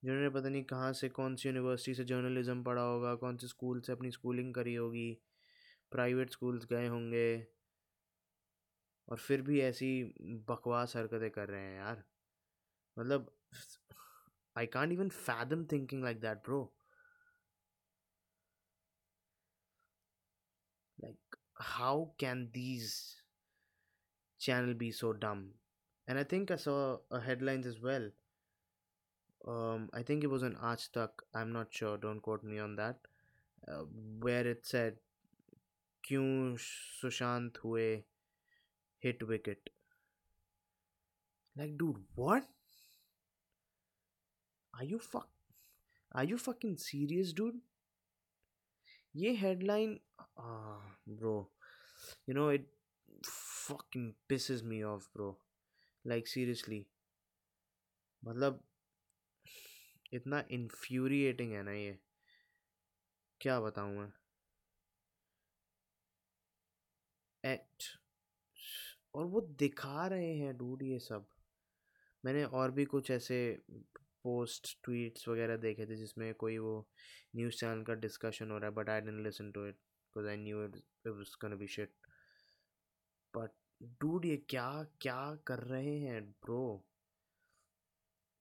जिन्होंने 0.02 0.28
पता 0.30 0.48
नहीं 0.48 0.64
कहाँ 0.64 0.92
से 0.92 1.08
कौन 1.08 1.36
सी 1.36 1.48
यूनिवर्सिटी 1.48 1.94
से 1.94 2.04
जर्नलिज्म 2.04 2.62
पढ़ा 2.64 2.82
होगा, 2.82 3.14
कौन 3.14 3.36
से 3.36 3.48
स्कूल 3.48 3.80
से 3.80 3.92
अपनी 3.92 4.10
स्कूलिंग 4.10 4.52
करी 4.54 4.74
होगी 4.74 5.10
प्राइवेट 5.92 6.30
स्कूल्स 6.30 6.66
गए 6.72 6.86
होंगे 6.86 7.28
और 9.08 9.16
फिर 9.18 9.42
भी 9.42 9.60
ऐसी 9.60 9.90
बकवास 10.48 10.96
हरकतें 10.96 11.30
कर 11.30 11.48
रहे 11.48 11.62
हैं 11.62 11.76
यार। 11.76 12.04
मतलब 12.96 13.34
I 14.56 14.66
can't 14.66 14.92
even 14.92 15.08
fathom 15.08 15.64
thinking 15.72 16.04
like 16.04 16.20
that 16.20 16.38
bro 16.46 16.62
like 20.98 21.36
how 21.62 22.04
can 22.20 22.46
these 22.54 22.92
channel 24.40 24.74
be 24.74 24.90
so 24.92 25.12
dumb 25.24 25.50
and 26.08 26.18
I 26.18 26.24
think 26.32 26.52
saw 26.64 26.78
a 27.16 27.20
headlines 27.28 27.66
as 27.70 27.78
well 27.88 28.10
um, 29.47 29.89
I 29.93 30.03
think 30.03 30.23
it 30.23 30.27
was 30.27 30.43
an 30.43 30.55
Aaj 30.55 30.91
Tak, 30.91 31.23
I'm 31.33 31.51
not 31.51 31.67
sure, 31.71 31.97
don't 31.97 32.21
quote 32.21 32.43
me 32.43 32.59
on 32.59 32.75
that, 32.77 32.97
uh, 33.67 33.83
where 34.19 34.45
it 34.47 34.65
said, 34.65 34.99
क्यों 36.07 36.57
सुशांत 36.59 37.57
हुए 37.65 38.03
hit 38.99 39.23
wicket. 39.27 39.69
Like, 41.55 41.77
dude, 41.77 42.03
what? 42.15 42.43
Are 44.73 44.83
you 44.83 44.99
fuck? 44.99 45.29
Are 46.11 46.23
you 46.23 46.37
fucking 46.37 46.77
serious, 46.77 47.33
dude? 47.33 47.61
ये 49.15 49.37
headline, 49.39 49.99
ah, 50.37 50.81
bro, 51.05 51.47
you 52.25 52.33
know 52.33 52.49
it 52.49 52.65
fucking 53.23 54.15
pisses 54.27 54.63
me 54.63 54.83
off, 54.83 55.07
bro. 55.13 55.37
Like 56.05 56.27
seriously, 56.27 56.87
मतलब 58.25 58.59
इतना 60.12 60.44
इन्फ्यूरिएटिंग 60.50 61.52
है 61.52 61.62
ना 61.62 61.72
ये। 61.72 61.98
क्या 63.40 63.60
बताऊँ 63.60 63.96
मैं? 63.96 64.12
एक्ट 67.44 67.84
और 69.14 69.24
वो 69.24 69.40
दिखा 69.58 70.06
रहे 70.06 70.34
हैं 70.34 70.56
डूड 70.56 70.82
ये 70.82 70.98
सब। 70.98 71.26
मैंने 72.24 72.44
और 72.44 72.70
भी 72.70 72.84
कुछ 72.84 73.10
ऐसे 73.10 73.38
पोस्ट 74.24 74.76
ट्वीट्स 74.84 75.28
वगैरह 75.28 75.56
देखे 75.56 75.86
थे 75.86 75.96
जिसमें 75.96 76.32
कोई 76.34 76.58
वो 76.58 76.74
न्यूज़ 77.36 77.56
चैनल 77.56 77.82
का 77.82 77.94
डिस्कशन 77.94 78.50
हो 78.50 78.58
रहा 78.58 78.70
है 78.70 78.74
but 78.74 78.88
I 78.90 79.00
didn't 79.00 79.22
listen 79.24 79.50
to 79.52 79.66
it 79.66 79.74
because 79.74 80.26
I 80.28 80.36
knew 80.36 80.64
it 80.64 80.76
was 81.06 81.34
gonna 81.42 81.56
be 81.56 81.66
shit 81.66 81.92
but 83.34 83.50
dude 84.00 84.24
ये 84.24 84.36
क्या 84.48 84.68
क्या 85.00 85.20
कर 85.46 85.58
रहे 85.64 85.98
हैं 85.98 86.22
ब्रो 86.32 86.62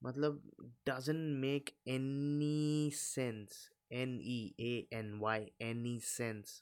मतलब 0.02 0.42
doesn't 0.88 1.38
make 1.40 1.70
any 1.88 2.92
sense 2.96 3.70
N 3.94 4.20
E 4.22 4.40
A 4.62 4.74
N 4.94 5.14
Y 5.20 5.52
any 5.62 6.00
sense 6.06 6.62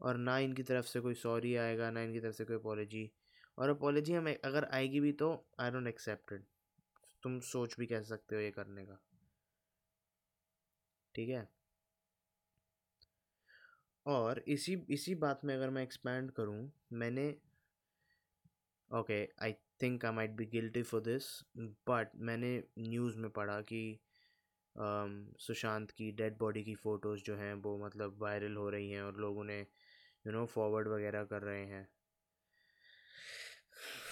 और 0.00 0.16
ना 0.18 0.36
इनकी 0.38 0.62
तरफ़ 0.62 0.86
से 0.86 1.00
कोई 1.00 1.14
सॉरी 1.14 1.54
आएगा, 1.56 1.90
ना 1.90 2.00
इनकी 2.02 2.20
तरफ़ 2.20 2.34
से 2.36 2.44
कोई 2.44 2.56
अपॉलोजी 2.56 3.10
और 3.58 3.68
अपॉलोजी 3.68 4.12
हम 4.14 4.32
अगर 4.44 4.64
आएगी 4.72 5.00
भी 5.00 5.12
तो 5.22 5.30
आई 5.60 5.70
डोंट 5.70 5.86
एक्सेप्टेड 5.88 6.44
तुम 7.22 7.40
सोच 7.46 7.76
भी 7.78 7.86
कह 7.86 8.02
सकते 8.04 8.34
हो 8.36 8.40
ये 8.40 8.50
करने 8.50 8.86
का? 8.86 8.98
ठीक 11.14 11.28
है? 11.28 11.46
और 14.06 14.38
इसी 14.48 14.74
इसी 14.90 15.14
बात 15.16 15.44
में 15.44 15.54
अगर 15.54 15.70
मैं 15.70 15.82
एक्सपैंड 15.82 16.30
करूँ, 16.32 16.70
मैंने 16.92 17.28
okay 18.90 19.18
I 19.42 19.54
think 19.82 20.04
I 20.04 20.12
might 20.12 20.30
be 20.30 20.46
guilty 20.46 20.82
for 20.82 21.00
this 21.00 21.24
but 21.58 22.10
मैंने 22.16 22.64
न्यूज़ 22.78 23.18
में 23.18 23.30
पढ़ा 23.30 23.60
कि 23.60 24.00
um, 24.76 25.38
सुशांत 25.38 25.90
की 25.90 26.10
डेड 26.12 26.38
बॉडी 26.38 26.64
की 26.64 26.74
फ़ोटोज़ 26.74 27.22
जो 27.22 27.36
हैं 27.36 27.54
वो 27.54 27.78
मतलब 27.86 28.18
वायरल 28.22 28.56
हो 28.56 28.68
रही 28.70 28.90
हैं 28.90 29.02
और 29.02 29.16
लोग 29.16 29.38
उन्हें 29.38 29.66
यू 30.26 30.32
नो 30.32 30.46
फॉरवर्ड 30.46 30.88
वगैरह 30.88 31.24
कर 31.24 31.42
रहे 31.42 31.64
हैं। 31.66 31.88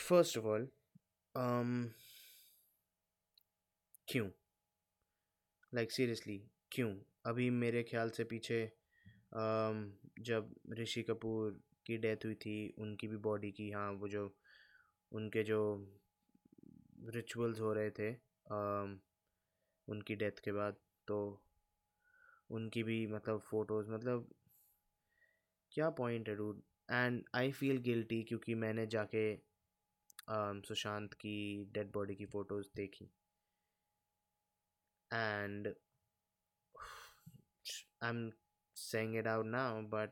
फ़र्स्ट 0.08 0.38
ऑफ़ 0.38 0.46
ऑल 0.46 0.68
क्यों? 4.08 4.30
लाइक 5.74 5.92
सीरियसली 5.92 6.38
क्यों? 6.72 6.94
अभी 7.26 7.50
मेरे 7.50 7.82
ख्याल 7.82 8.10
से 8.10 8.24
पीछे 8.24 8.72
um, 9.36 9.84
जब 10.20 10.54
ऋषि 10.72 11.02
कपूर 11.02 11.60
की 11.86 11.96
डेथ 11.96 12.24
हुई 12.24 12.34
थी 12.34 12.74
उनकी 12.78 13.08
भी 13.08 13.16
बॉडी 13.16 13.50
की 13.52 13.70
हाँ 13.70 13.90
वो 13.92 14.08
जो 14.08 14.36
उनके 15.12 15.42
जो 15.42 15.60
रिचुअल्स 17.14 17.60
हो 17.60 17.72
रहे 17.72 17.90
थे 17.90 18.10
उनकी 19.88 20.14
डेथ 20.14 20.40
के 20.44 20.52
बाद 20.52 20.76
तो 21.08 21.18
उनकी 22.50 22.82
भी 22.82 23.06
मतलब 23.06 23.40
फ़ोटोज़ 23.40 23.90
मतलब 23.90 24.28
क्या 25.72 25.90
पॉइंट 25.90 26.28
है 26.28 26.34
dude 26.36 26.62
and 26.90 27.22
I 27.34 27.52
feel 27.52 27.78
guilty 27.82 28.22
क्योंकि 28.22 28.54
मैंने 28.54 28.86
जाके 28.86 29.26
सुशांत 30.68 31.14
की 31.14 31.64
डेड 31.74 31.92
बॉडी 31.92 32.14
की 32.14 32.26
फ़ोटोज़ 32.26 32.68
देखी। 32.76 33.10
And 35.10 35.74
I 38.02 38.08
am 38.08 38.30
saying 38.76 39.16
it 39.16 39.26
out 39.26 39.46
now 39.46 39.82
but 39.94 40.10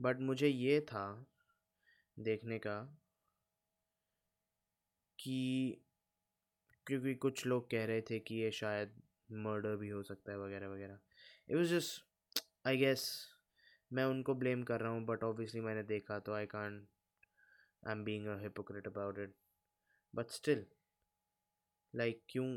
but 0.00 0.20
मुझे 0.20 0.48
ये 0.48 0.80
था 0.80 1.26
देखने 2.18 2.58
का 2.58 2.80
कि 5.18 5.38
क्योंकि 6.86 7.14
कुछ 7.14 7.46
लोग 7.46 7.70
कह 7.70 7.84
रहे 7.84 8.00
थे 8.00 8.18
कि 8.18 8.34
ये 8.34 8.50
शायद 8.50 9.02
मर्डर 9.32 9.76
भी 9.76 9.88
हो 9.88 10.02
सकता 10.02 10.32
है 10.32 10.38
वगैरह 10.38 10.68
वगैरह। 10.68 10.98
It 11.48 11.56
was 11.56 11.74
just 11.74 12.42
I 12.66 12.76
guess 12.76 13.28
मैं 13.92 14.04
उनको 14.04 14.34
ब्लेम 14.34 14.62
कर 14.62 14.80
रहा 14.80 14.92
हूँ 14.92 15.04
बट 15.06 15.24
ऑब्वियसली 15.24 15.60
मैंने 15.60 15.82
देखा 15.82 16.18
तो 16.18 16.32
I 16.32 16.46
can 16.46 16.86
I 17.86 17.92
am 17.92 18.04
being 18.04 18.28
hypocrite 18.40 18.86
about 18.86 19.18
it 19.18 19.34
but 20.14 20.30
still 20.30 20.66
like 21.94 22.22
क्यों 22.28 22.48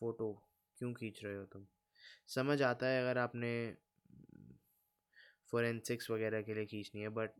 फ़ोटो 0.00 0.32
क्यों 0.78 0.92
खींच 0.94 1.24
रहे 1.24 1.36
हो 1.36 1.44
तुम? 1.44 1.66
समझ 2.28 2.62
आता 2.62 2.86
है 2.86 3.00
अगर 3.02 3.18
आपने 3.18 3.52
फोरेंसिक्स 5.52 6.10
वगैरह 6.10 6.42
के 6.42 6.54
लिए 6.54 6.66
खींचनी 6.66 7.02
है, 7.02 7.08
बट 7.10 7.32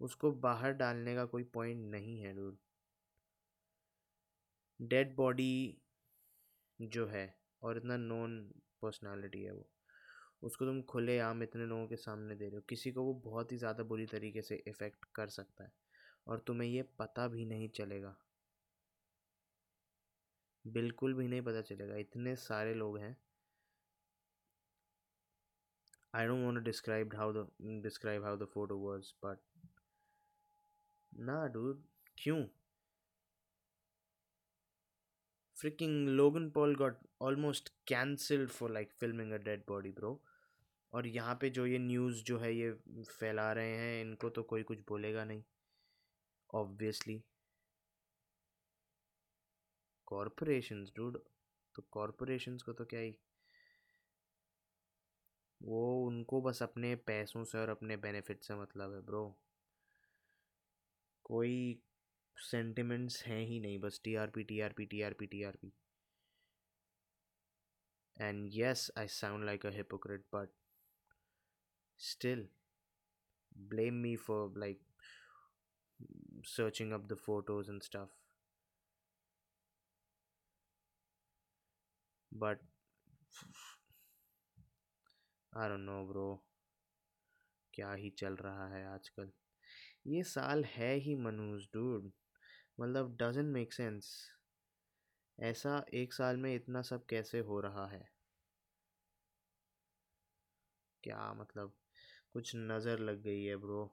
उसको 0.00 0.32
बाहर 0.42 0.72
डालने 0.74 1.14
का 1.14 1.24
कोई 1.26 1.44
पॉइंट 1.54 1.90
नहीं 1.90 2.20
है 2.20 2.34
डूड 2.36 2.58
डेड 4.80 5.14
बॉडी 5.16 5.50
जो 6.80 7.06
है 7.06 7.22
और 7.62 7.76
इतना 7.76 7.96
नॉन 7.96 8.36
पर्सनालिटी 8.82 9.42
है 9.42 9.52
वो, 9.52 9.66
उसको 10.42 10.66
तुम 10.66 10.80
खुले 10.84 11.18
आम 11.20 11.42
इतने 11.42 11.66
लोगों 11.66 11.86
के 11.88 11.96
सामने 11.98 12.34
दे 12.34 12.44
रहे 12.46 12.56
हो, 12.56 12.62
किसी 12.68 12.92
को 12.92 13.04
वो 13.04 13.14
बहुत 13.24 13.52
ही 13.52 13.56
ज़्यादा 13.58 13.84
बुरी 13.84 14.06
तरीके 14.08 14.42
से 14.42 14.62
इफ़ेक्ट 14.68 15.04
कर 15.14 15.28
सकता 15.30 15.64
है 15.64 15.72
और 16.26 16.44
तुम्हें 16.46 16.68
ये 16.68 16.82
पता 16.98 17.28
भी 17.28 17.44
नहीं 17.46 17.68
चलेगा। 17.76 18.16
बिल्कुल 20.64 21.14
भी 21.14 21.26
नहीं 21.28 21.42
पता 21.42 21.60
चलेगा, 21.62 21.96
इतने 21.96 22.34
सारे 22.38 22.74
लोग 22.74 22.98
हैं 22.98 23.16
I 26.14 26.26
don't 26.26 26.44
want 26.44 26.56
to 26.56 26.60
describe 26.62 27.14
how 27.16 27.32
the 27.32 27.46
describe 27.82 28.24
how 28.24 28.36
the 28.36 28.46
photo 28.46 28.76
was, 28.76 29.14
but 29.20 29.38
nah, 31.12 31.48
dude. 31.48 31.80
क्यों? 32.18 32.44
Freaking 35.56 35.96
Logan 36.16 36.50
Paul 36.50 36.74
got 36.74 36.94
almost 37.20 37.70
cancelled 37.86 38.50
for 38.50 38.68
like 38.68 38.92
filming 38.92 39.32
a 39.32 39.40
dead 39.40 39.66
body, 39.66 39.92
bro. 39.92 40.18
और 40.92 41.06
यहाँ 41.06 41.34
पे 41.40 41.48
जो 41.50 41.64
ये 41.66 41.78
न्यूज़ 41.78 42.22
जो 42.24 42.38
है 42.38 42.54
ये 42.54 42.70
फैला 43.20 43.52
रहे 43.52 43.70
हैं 43.76 44.00
इनको 44.00 44.28
तो 44.30 44.42
कोई 44.50 44.62
कुछ 44.62 44.78
बोलेगा 44.88 45.24
नहीं 45.24 45.42
ऑब्वियसली 46.50 47.22
कॉरपोरेशंस 50.08 50.92
डूड 50.96 51.18
तो 51.74 51.82
कॉरपोरेशंस 51.92 52.62
को 52.62 52.72
तो 52.72 52.84
क्या 52.92 53.00
ही 53.00 53.14
वो 55.64 55.82
उनको 56.06 56.40
बस 56.42 56.62
अपने 56.62 56.94
पैसों 57.06 57.44
से 57.44 57.58
और 57.58 57.68
अपने 57.68 57.96
बेनिफिट 58.06 58.42
से 58.44 58.54
मतलब 58.54 58.94
है 58.94 59.00
ब्रो 59.06 59.24
कोई 61.24 61.54
सेंटिमेंट्स 62.36 63.22
हैं 63.26 63.40
ही 63.46 63.60
नहीं, 63.60 63.78
बस 63.78 64.00
T 64.04 64.14
R 64.14 64.30
P 64.30 64.42
T 64.44 64.60
R 64.60 64.72
P 64.76 64.86
T 64.86 65.02
R 65.02 65.12
P 65.18 65.26
T 65.26 65.42
R 65.44 65.56
P 65.62 65.72
and 68.16 68.48
yes 68.54 68.90
I 68.98 69.08
sound 69.20 69.44
like 69.44 69.66
a 69.66 69.70
hypocrite 69.76 70.26
but 70.34 70.48
still 72.00 72.48
blame 73.56 74.02
me 74.02 74.16
for, 74.16 74.50
like, 74.56 74.80
searching 76.44 76.92
up 76.92 77.08
the 77.08 77.16
photos 77.16 77.68
and 77.68 77.82
stuff. 77.82 78.08
But 82.32 82.58
I 85.54 85.68
don't 85.70 85.84
know 85.84 85.96
bro 86.08 86.26
क्या 87.74 87.92
ही 87.94 88.10
चल 88.18 88.36
रहा 88.36 88.66
है 88.68 88.84
आजकल। 88.86 89.30
ये 90.06 90.22
साल 90.26 90.64
है 90.66 90.92
ही 91.00 91.16
मनूज 91.18 91.68
डूड 91.74 92.10
मतलब 92.80 93.16
डजेंट 93.22 93.52
मेक 93.54 93.72
सेंस 93.72 94.14
ऐसा 95.38 95.74
एक 95.94 96.12
साल 96.12 96.36
में 96.36 96.54
इतना 96.54 96.82
सब 96.82 97.06
कैसे 97.06 97.38
हो 97.42 97.60
रहा 97.60 97.86
है? 97.86 98.04
क्या 101.04 101.32
मतलब? 101.34 101.72
कुछ 102.32 102.52
नज़र 102.56 102.98
लग 103.00 103.22
गई 103.22 103.44
है 103.44 103.56
ब्रो 103.58 103.84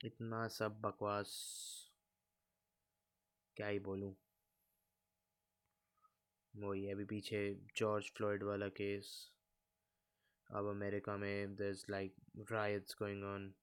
इतना 0.00 0.46
सब 0.48 0.80
बकवास। 0.80 1.36
क्या 3.56 3.66
ही 3.68 3.78
बोलूँ? 3.80 4.14
वही 6.58 6.90
अभी 6.90 7.04
पीछे 7.04 7.40
जॉर्ज 7.76 8.10
फ्लॉयड 8.16 8.42
वाला 8.42 8.68
केस 8.68 9.32
अब 10.50 10.66
अमेरिका 10.66 11.16
में 11.16 11.56
is 11.60 11.84
like 11.90 12.14
riots 12.52 12.96
going 12.98 13.24
on 13.24 13.54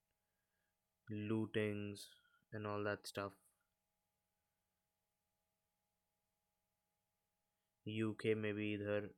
lootings 1.12 2.10
and 2.55 2.65
all 2.65 2.86
that 2.86 3.08
stuff 3.08 3.34
UK 7.88 8.36
में 8.36 8.53
भी 8.53 8.73
इधर 8.73 9.10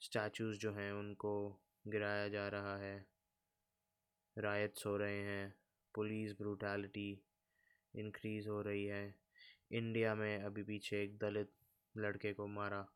स्टैचूज़ 0.00 0.58
जो 0.58 0.72
हैं 0.72 0.92
उनको 0.92 1.60
गिराया 1.88 2.28
जा 2.28 2.48
रहा 2.48 2.76
है. 2.76 3.06
रायट्स 4.38 4.86
हो 4.86 4.96
रहे 4.96 5.18
हैं 5.18 5.54
पुलिस 5.94 6.32
ब्रूटैलिटी 6.32 7.10
इंक्रीज़ 7.94 8.48
हो 8.48 8.62
रही 8.62 8.84
है. 8.84 9.14
इंडिया 9.72 10.14
में 10.14 10.44
अभी 10.44 10.62
पीछे 10.62 11.02
एक 11.02 11.18
दलित 11.18 11.57
लड़के 11.94 12.32
को 12.32 12.46
मारा। 12.46 12.86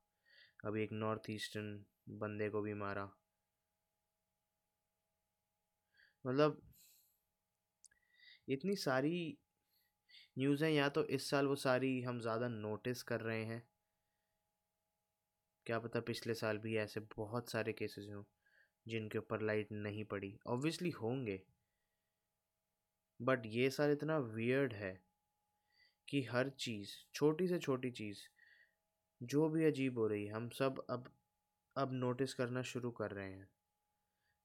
अभी 0.64 0.83
एक 0.83 0.92
नॉर्थ 0.94 1.31
ईस्टर्न 1.31 1.78
बंदे 2.18 2.48
को 2.48 2.62
भी 2.62 2.74
मारा। 2.74 3.11
मतलब 6.24 6.61
इतनी 8.48 8.76
सारी 8.76 9.16
न्यूज़ 10.37 10.64
हैं 10.64 10.70
या 10.70 10.88
तो 10.88 11.05
इस 11.11 11.28
साल 11.31 11.46
वो 11.46 11.55
सारी 11.57 12.00
हम 12.02 12.20
ज़्यादा 12.20 12.48
नोटिस 12.48 13.02
कर 13.02 13.20
रहे 13.20 13.44
हैं। 13.44 13.62
क्या 15.66 15.78
पता 15.78 16.00
पिछले 16.00 16.35
साल 16.35 16.59
भी 16.59 16.76
ऐसे 16.76 17.00
बहुत 17.16 17.50
सारे 17.50 17.72
केसेस 17.72 18.09
हों, 18.14 18.22
जिनके 18.87 19.18
ऊपर 19.18 19.42
लाइट 19.42 19.72
नहीं 19.72 20.05
पड़ी। 20.05 20.37
ऑब्वियसली 20.46 20.90
होंगे। 20.92 21.40
बट 23.20 23.46
ये 23.46 23.68
साल 23.70 23.90
इतना 23.90 24.18
वियर्ड 24.18 24.72
है 24.72 24.92
कि 26.09 26.22
हर 26.22 26.48
चीज़, 26.59 26.90
छोटी 27.14 27.48
से 27.48 27.59
छोटी 27.59 27.90
चीज़ 27.90 28.18
जो 29.23 29.49
भी 29.49 29.65
अजीब 29.65 29.99
हो 29.99 30.07
रही 30.07 30.25
है, 30.27 30.33
हम 30.33 30.49
सब 30.49 30.85
अब 30.91 31.11
अब 31.77 31.93
नोटिस 31.95 32.35
करना 32.35 32.63
शुरू 32.63 32.91
कर 32.91 33.11
रहे 33.11 33.31
हैं। 33.31 33.49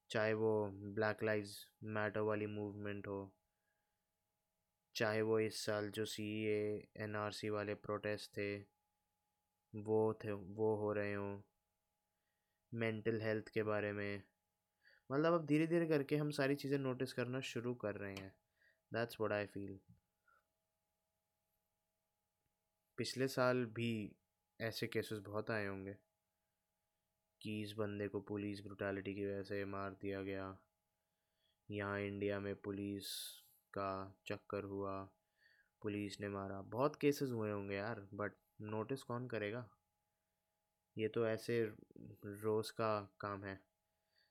चाहे 0.10 0.34
वो 0.34 0.52
ब्लैक 0.96 1.24
लाइव्स 1.24 1.56
मैटर 1.96 2.20
वाली 2.22 2.48
मूवमेंट 2.48 3.08
हो, 3.08 3.20
चाहे 4.96 5.22
वो 5.22 5.40
इस 5.40 5.66
साल 5.66 5.90
जो 5.90 6.06
सी 6.06 6.26
ए 6.46 6.88
एन 6.98 7.16
आर 7.16 7.32
सी 7.32 7.50
वाले 7.50 7.76
प्रोटेस्ट 7.76 8.32
थे, 8.32 8.50
वो 9.74 10.14
थे, 10.24 10.32
वो 10.32 10.76
हो 10.76 10.92
रहे 10.94 11.14
हों 11.14 11.42
मेंटल 12.72 13.22
हेल्थ 13.22 13.50
के 13.50 13.64
बारे 13.64 13.92
में। 13.92 14.24
मतलब 15.10 15.34
अब 15.34 15.46
धीरे 15.46 15.68
धीरे 15.68 15.86
करके 15.88 16.18
हम 16.18 16.32
सारी 16.32 16.56
चीज़ें 16.56 16.78
नोटिस 16.80 17.14
करना 17.14 17.40
शुरू 17.46 17.74
कर 17.76 17.96
रहे 17.96 18.16
हैं। 18.16 18.34
दैट्स 18.92 19.18
व्हाट 19.22 19.32
आई 19.34 19.46
फील 19.46 19.80
पिछले 22.98 23.28
साल 23.28 23.66
भी 23.76 23.92
ऐसे 24.60 24.88
केसेस 24.88 25.20
बहुत 25.20 25.52
आए 25.52 25.66
होंगे। 25.68 25.96
कि 27.42 27.62
इस 27.64 27.72
बंदे 27.72 28.08
को 28.08 28.20
पुलिस 28.22 28.62
ब्रुटैलिटी 28.64 29.14
की 29.16 29.26
वजह 29.26 29.44
से 29.44 29.64
मार 29.66 29.92
दिया 30.02 30.22
गया। 30.24 30.58
यहाँ 31.70 32.00
इंडिया 32.00 32.40
में 32.40 32.56
पुलिस 32.56 33.10
का 33.74 33.90
चक्कर 34.28 34.64
हुआ। 34.64 34.98
पुलिस 35.82 36.20
ने 36.22 36.30
मारा। 36.30 36.62
बहुत 36.62 36.96
केसेस 36.96 37.30
हुए 37.30 37.52
होंगे 37.52 37.76
यार 37.76 38.08
बट 38.14 38.34
नोटिस 38.62 39.04
कौन 39.04 39.28
करेगा? 39.28 39.68
ये 40.96 41.08
तो 41.08 41.28
ऐसे 41.28 41.64
रोज़ 42.26 42.72
का 42.72 42.92
काम 43.22 43.44
है। 43.44 43.60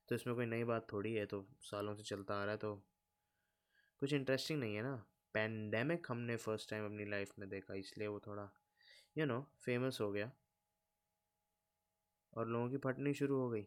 तो 0.08 0.14
इसमें 0.14 0.36
कोई 0.36 0.46
नई 0.46 0.64
बात 0.64 0.86
थोड़ी 0.92 1.14
है 1.14 1.26
तो 1.26 1.46
सालों 1.62 1.94
से 1.94 2.02
चलता 2.02 2.34
आ 2.34 2.44
रहा 2.44 2.52
है 2.52 2.58
तो 2.58 2.74
कुछ 4.00 4.12
इंटरेस्टिंग 4.12 4.60
नहीं 4.60 4.76
है 4.76 4.82
ना। 4.82 4.96
पैंडेमिक 5.34 6.06
हमने 6.10 6.36
फ़र्स्ट 6.36 6.70
टाइम 6.70 6.84
अपनी 6.84 7.04
लाइफ 7.04 7.32
में 7.38 7.48
देखा, 7.48 7.74
इसलिए 7.74 8.06
वो 8.08 8.20
थोड़ा 8.20 8.50
यू 9.16 9.26
नो 9.26 9.40
फ़ेमस 9.64 9.98
हो 10.00 10.10
गया। 10.12 10.30
और 12.32 12.48
लोगों 12.48 12.68
की 12.70 12.76
फटनी 12.76 13.14
शुरू 13.14 13.36
हो 13.36 13.48
गई। 13.50 13.66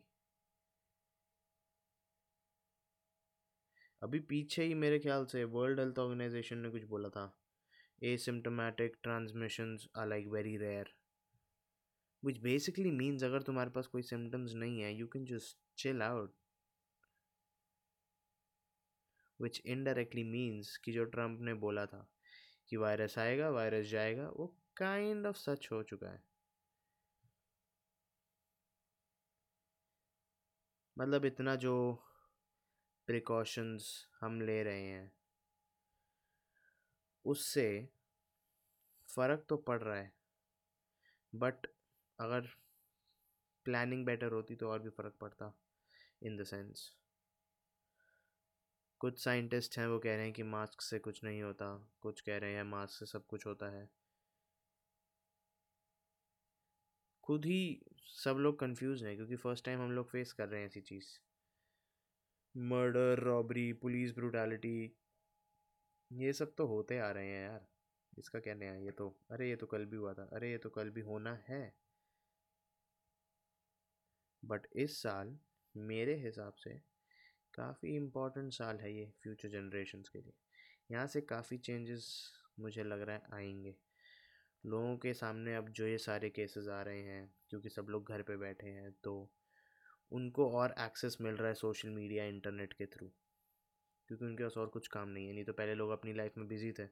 अभी 4.01 4.19
पीछे 4.19 4.63
ही 4.63 4.73
मेरे 4.73 4.99
ख्याल 4.99 5.25
से 5.25 5.43
वर्ल्ड 5.43 5.79
हेल्थ 5.79 5.99
ऑर्गेनाइजेशन 5.99 6.57
ने 6.57 6.69
कुछ 6.69 6.83
बोला 6.83 7.09
था। 7.09 7.23
Asymptomatic 8.03 8.95
transmissions 9.03 9.87
are 9.97 10.07
like 10.07 10.27
very 10.27 10.57
rare 10.57 10.93
which 12.23 12.37
basically 12.37 12.91
means 12.91 13.23
अगर 13.23 13.41
तुम्हारे 13.41 13.69
पास 13.69 13.87
कोई 13.87 14.01
सिम्टम्स 14.01 14.53
नहीं 14.53 14.81
है 14.81 14.93
you 14.93 15.07
can 15.07 15.25
just 15.25 15.57
chill 15.77 16.01
out 16.01 16.33
which 19.39 19.61
indirectly 19.65 20.23
means 20.23 20.77
कि 20.77 20.91
जो 20.91 21.03
ट्रंप 21.05 21.41
ने 21.41 21.53
बोला 21.53 21.85
था 21.85 22.07
कि 22.69 22.77
वायरस 22.77 23.17
आएगा 23.17 23.49
वायरस 23.49 23.85
जाएगा, 23.85 24.27
वो 24.29 24.55
काइंड 24.77 25.27
ऑफ़ 25.27 25.37
सच 25.37 25.67
हो 25.71 25.81
चुका 25.83 26.09
है। 26.09 26.21
मतलब 30.97 31.25
इतना 31.25 31.55
जो 31.55 31.73
प्रिकॉशंस 33.07 33.89
हम 34.21 34.39
ले 34.41 34.61
रहे 34.63 34.81
हैं, 34.81 35.11
उससे 37.25 37.65
फ़र्क 39.09 39.45
तो 39.49 39.57
पड़ 39.57 39.79
रहा 39.81 39.95
है। 39.97 40.11
बट 41.33 41.67
अगर 42.19 42.49
प्लानिंग 43.65 44.05
बेटर 44.05 44.31
होती 44.31 44.55
तो 44.55 44.69
और 44.69 44.79
भी 44.79 44.89
फ़र्क 44.89 45.15
पड़ता 45.21 45.51
इन 46.21 46.37
द 46.37 46.43
सेंस 46.43 46.89
कुछ 49.01 49.17
साइंटिस्ट 49.23 49.77
हैं 49.77 49.87
वो 49.87 49.97
कह 49.99 50.15
रहे 50.15 50.23
हैं 50.23 50.33
कि 50.33 50.43
मास्क 50.43 50.81
से 50.81 50.99
कुछ 50.99 51.23
नहीं 51.23 51.41
होता, 51.41 51.73
कुछ 52.01 52.21
कह 52.21 52.37
रहे 52.37 52.53
हैं 52.53 52.63
मास्क 52.63 52.99
से 52.99 53.05
सब 53.05 53.25
कुछ 53.27 53.45
होता 53.47 53.69
है। 53.71 53.87
खुद 57.29 57.45
ही 57.45 57.81
सब 58.03 58.37
लोग 58.39 58.59
कंफ्यूज 58.59 59.03
हैं, 59.03 59.15
क्योंकि 59.15 59.35
फ़र्स्ट 59.35 59.65
टाइम 59.65 59.81
हम 59.81 59.91
लोग 59.91 60.09
फेस 60.09 60.33
कर 60.33 60.47
रहे 60.47 60.59
हैं 60.59 60.67
ऐसी 60.67 60.81
चीज़। 60.81 61.05
मर्डर 62.55 63.19
रॉबरी 63.19 63.73
पुलिस 63.73 64.15
ब्रूटैलिटी 64.15 64.95
ये 66.11 66.33
सब 66.33 66.53
तो 66.57 66.67
होते 66.67 66.99
आ 66.99 67.11
रहे 67.11 67.27
हैं 67.27 67.43
यार। 67.43 67.67
इसका 68.19 68.39
क्या 68.39 68.53
नया 68.53 68.75
ये 68.75 68.91
तो 68.91 69.17
अरे 69.31 69.49
ये 69.49 69.55
तो 69.55 69.65
कल 69.65 69.85
भी 69.85 69.97
हुआ 69.97 70.13
था। 70.13 70.29
अरे 70.33 70.51
ये 70.51 70.57
तो 70.57 70.69
कल 70.69 70.89
भी 70.89 71.01
होना 71.01 71.43
है। 71.47 71.73
बट 74.43 74.67
इस 74.75 75.01
साल, 75.01 75.37
मेरे 75.77 76.15
हिसाब 76.15 76.53
से, 76.53 76.81
काफ़ी 77.53 77.95
इम्पोर्टेंट 77.95 78.53
साल 78.53 78.77
है 78.77 78.93
ये 78.93 79.13
फ्यूचर 79.23 79.49
जनरेशन्स 79.49 80.09
के 80.09 80.19
लिए। 80.19 80.33
यहाँ 80.91 81.07
से 81.07 81.21
काफ़ी 81.21 81.57
चेंजेस 81.57 82.31
मुझे 82.59 82.83
लग 82.83 83.01
रहा 83.01 83.15
है 83.15 83.21
आएँगे। 83.33 83.75
लोगों 84.65 84.97
के 84.97 85.13
सामने 85.13 85.55
अब 85.55 85.69
जो 85.69 85.87
ये 85.87 85.97
सारे 85.97 86.29
केसेस 86.29 86.67
आ 86.67 86.81
रहे 86.81 86.99
हैं, 86.99 87.31
क्योंकि 87.49 87.69
सब 87.69 87.87
लोग 87.89 88.09
घर 88.09 88.21
पे 88.21 88.37
बैठे 88.37 88.67
हैं 88.67 88.91
तो 89.03 89.29
उनको 90.11 90.49
और 90.51 90.75
एक्सेस 90.79 91.17
मिल 91.21 91.35
रहा 91.35 91.47
है 91.47 91.53
सोशल 91.53 91.89
मीडिया 91.89 92.25
इंटरनेट 92.25 92.73
के 92.73 92.85
थ्रू 92.85 93.07
क्योंकि 94.07 94.25
उनके 94.25 94.43
पास 94.43 94.57
और 94.57 94.67
कुछ 94.67 94.87
काम 94.87 95.09
नहीं 95.09 95.27
है। 95.27 95.33
नहीं 95.33 95.45
तो 95.45 95.53
पहले 95.53 95.73
लोग 95.73 95.91
अपनी 95.91 96.13
लाइफ 96.13 96.37
में 96.37 96.47
बिज़ी 96.47 96.71
थे। 96.71 96.87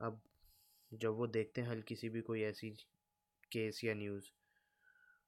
अब 0.00 0.20
जब 0.92 1.14
वो 1.14 1.26
देखते 1.26 1.60
हैं 1.60 1.68
हल्की 1.68 1.96
सी 1.96 2.08
भी 2.08 2.20
कोई 2.20 2.42
ऐसी 2.42 2.70
केस 3.52 3.84
या 3.84 3.94
न्यूज़ 3.94 4.24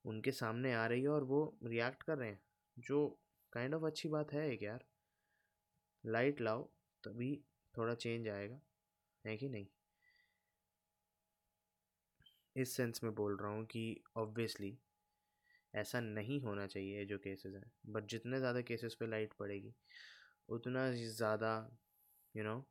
उनके 0.04 0.32
सामने 0.32 0.74
आ 0.74 0.86
रही 0.86 1.02
है 1.02 1.08
और 1.08 1.24
वो 1.24 1.58
रिएक्ट 1.64 2.02
कर 2.02 2.18
रहे 2.18 2.28
हैं, 2.28 2.40
जो 2.78 3.18
काइंड 3.52 3.70
kind 3.70 3.76
ऑफ़ 3.76 3.86
of 3.86 3.90
अच्छी 3.90 4.08
बात 4.08 4.32
है 4.32 4.52
एक 4.52 4.62
यार। 4.62 4.84
लाइट 6.06 6.40
लाओ, 6.40 6.62
तभी 7.04 7.44
थोड़ा 7.76 7.94
चेंज 7.94 8.28
आएगा, 8.28 8.60
है 9.24 9.36
कि 9.36 9.48
नहीं? 9.48 9.66
इस 12.56 12.76
सेंस 12.76 13.00
में 13.04 13.14
बोल 13.14 13.36
रहा 13.36 13.50
हूँ 13.50 13.64
कि 13.66 13.84
ऑब्वियसली 14.16 14.76
ऐसा 15.74 16.00
नहीं 16.00 16.40
होना 16.42 16.66
चाहिए 16.66 17.04
जो 17.04 17.18
केसेस 17.18 17.54
हैं। 17.54 17.70
बट 17.88 18.06
जितने 18.06 18.38
ज़्यादा 18.38 18.60
केसेस 18.62 18.94
पे 18.94 19.06
लाइट 19.06 19.32
पड़ेगी, 19.32 19.74
उतना 20.48 20.90
ज़्यादा 20.92 21.52
यू 22.34 22.44
नो 22.44 22.64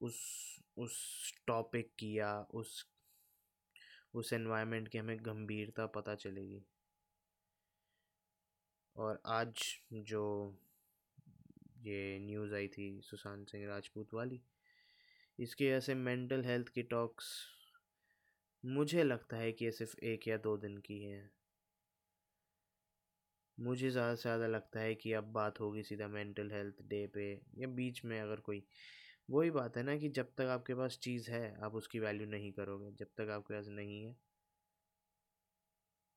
उस 0.00 0.18
उस 0.78 0.96
टॉपिक 1.46 1.90
की 1.98 2.18
या 2.18 2.32
उस 2.54 2.84
उस 4.14 4.32
एनवायरनमेंट 4.32 4.88
की 4.88 4.98
हमें 4.98 5.16
गंभीरता 5.20 5.86
पता 5.86 6.14
चलेगी। 6.14 6.62
और 8.96 9.20
आज 9.26 9.62
जो 9.92 10.24
ये 11.82 12.18
न्यूज़ 12.18 12.54
आई 12.54 12.68
थी 12.68 12.86
सुशांत 13.04 13.48
सिंह 13.48 13.66
राजपूत 13.66 14.14
वाली, 14.14 14.40
इसके 15.38 15.68
ऐसे 15.68 15.94
मेंटल 15.94 16.44
हेल्थ 16.44 16.68
की 16.68 16.82
टॉक्स 16.84 17.32
मुझे 18.64 19.02
लगता 19.04 19.36
है 19.36 19.52
कि 19.52 19.64
ये 19.64 19.70
सिर्फ़ 19.72 19.96
एक 20.04 20.28
या 20.28 20.36
दो 20.40 20.56
दिन 20.58 20.76
की 20.80 21.02
है। 21.02 21.22
मुझे 23.58 23.88
ज़्यादा 23.90 24.14
से 24.14 24.22
ज़्यादा 24.22 24.46
लगता 24.46 24.80
है 24.80 24.94
कि 24.94 25.12
अब 25.12 25.32
बात 25.32 25.58
होगी 25.60 25.82
सीधा 25.82 26.06
मेंटल 26.08 26.50
हेल्थ 26.52 26.82
डे 26.84 27.06
पे 27.08 27.24
या 27.58 27.68
बीच 27.72 28.04
में 28.04 28.18
अगर 28.20 28.40
कोई, 28.42 28.62
वही 29.30 29.50
बात 29.52 29.76
है 29.76 29.82
ना 29.82 29.96
कि 29.98 30.08
जब 30.12 30.32
तक 30.34 30.46
आपके 30.50 30.74
पास 30.76 30.98
चीज़ 31.02 31.30
है, 31.30 31.44
आप 31.60 31.74
उसकी 31.76 31.98
वैल्यू 32.00 32.26
नहीं 32.28 32.52
करोगे, 32.52 32.92
जब 32.94 33.08
तक 33.16 33.30
आपके 33.32 33.54
पास 33.54 33.68
नहीं 33.70 34.02
है। 34.02 34.16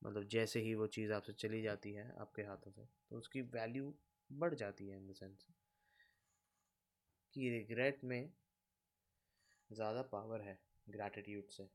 मतलब 0.02 0.24
जैसे 0.28 0.60
ही 0.60 0.74
वो 0.76 0.88
चीज़ 0.90 1.12
आपसे 1.14 1.34
चली 1.36 1.62
जाती 1.62 1.92
है 1.94 2.10
आपके 2.20 2.42
हाथों 2.44 2.72
से 2.72 2.86
तो 3.10 3.18
उसकी 3.18 3.42
वैल्यू 3.54 3.94
बढ़ 4.30 4.56
जाती 4.56 4.88
है 4.88 4.98
इन 4.98 5.08
द 5.08 5.14
सेंस 5.16 5.48
कि 7.34 7.50
रिग्रेट 7.50 8.04
में 8.04 8.22
ज़्यादा 9.70 10.02
पावर 10.10 10.42
है 10.42 10.58
ग्रैटिट्यूड 10.88 11.50
से। 11.52 11.70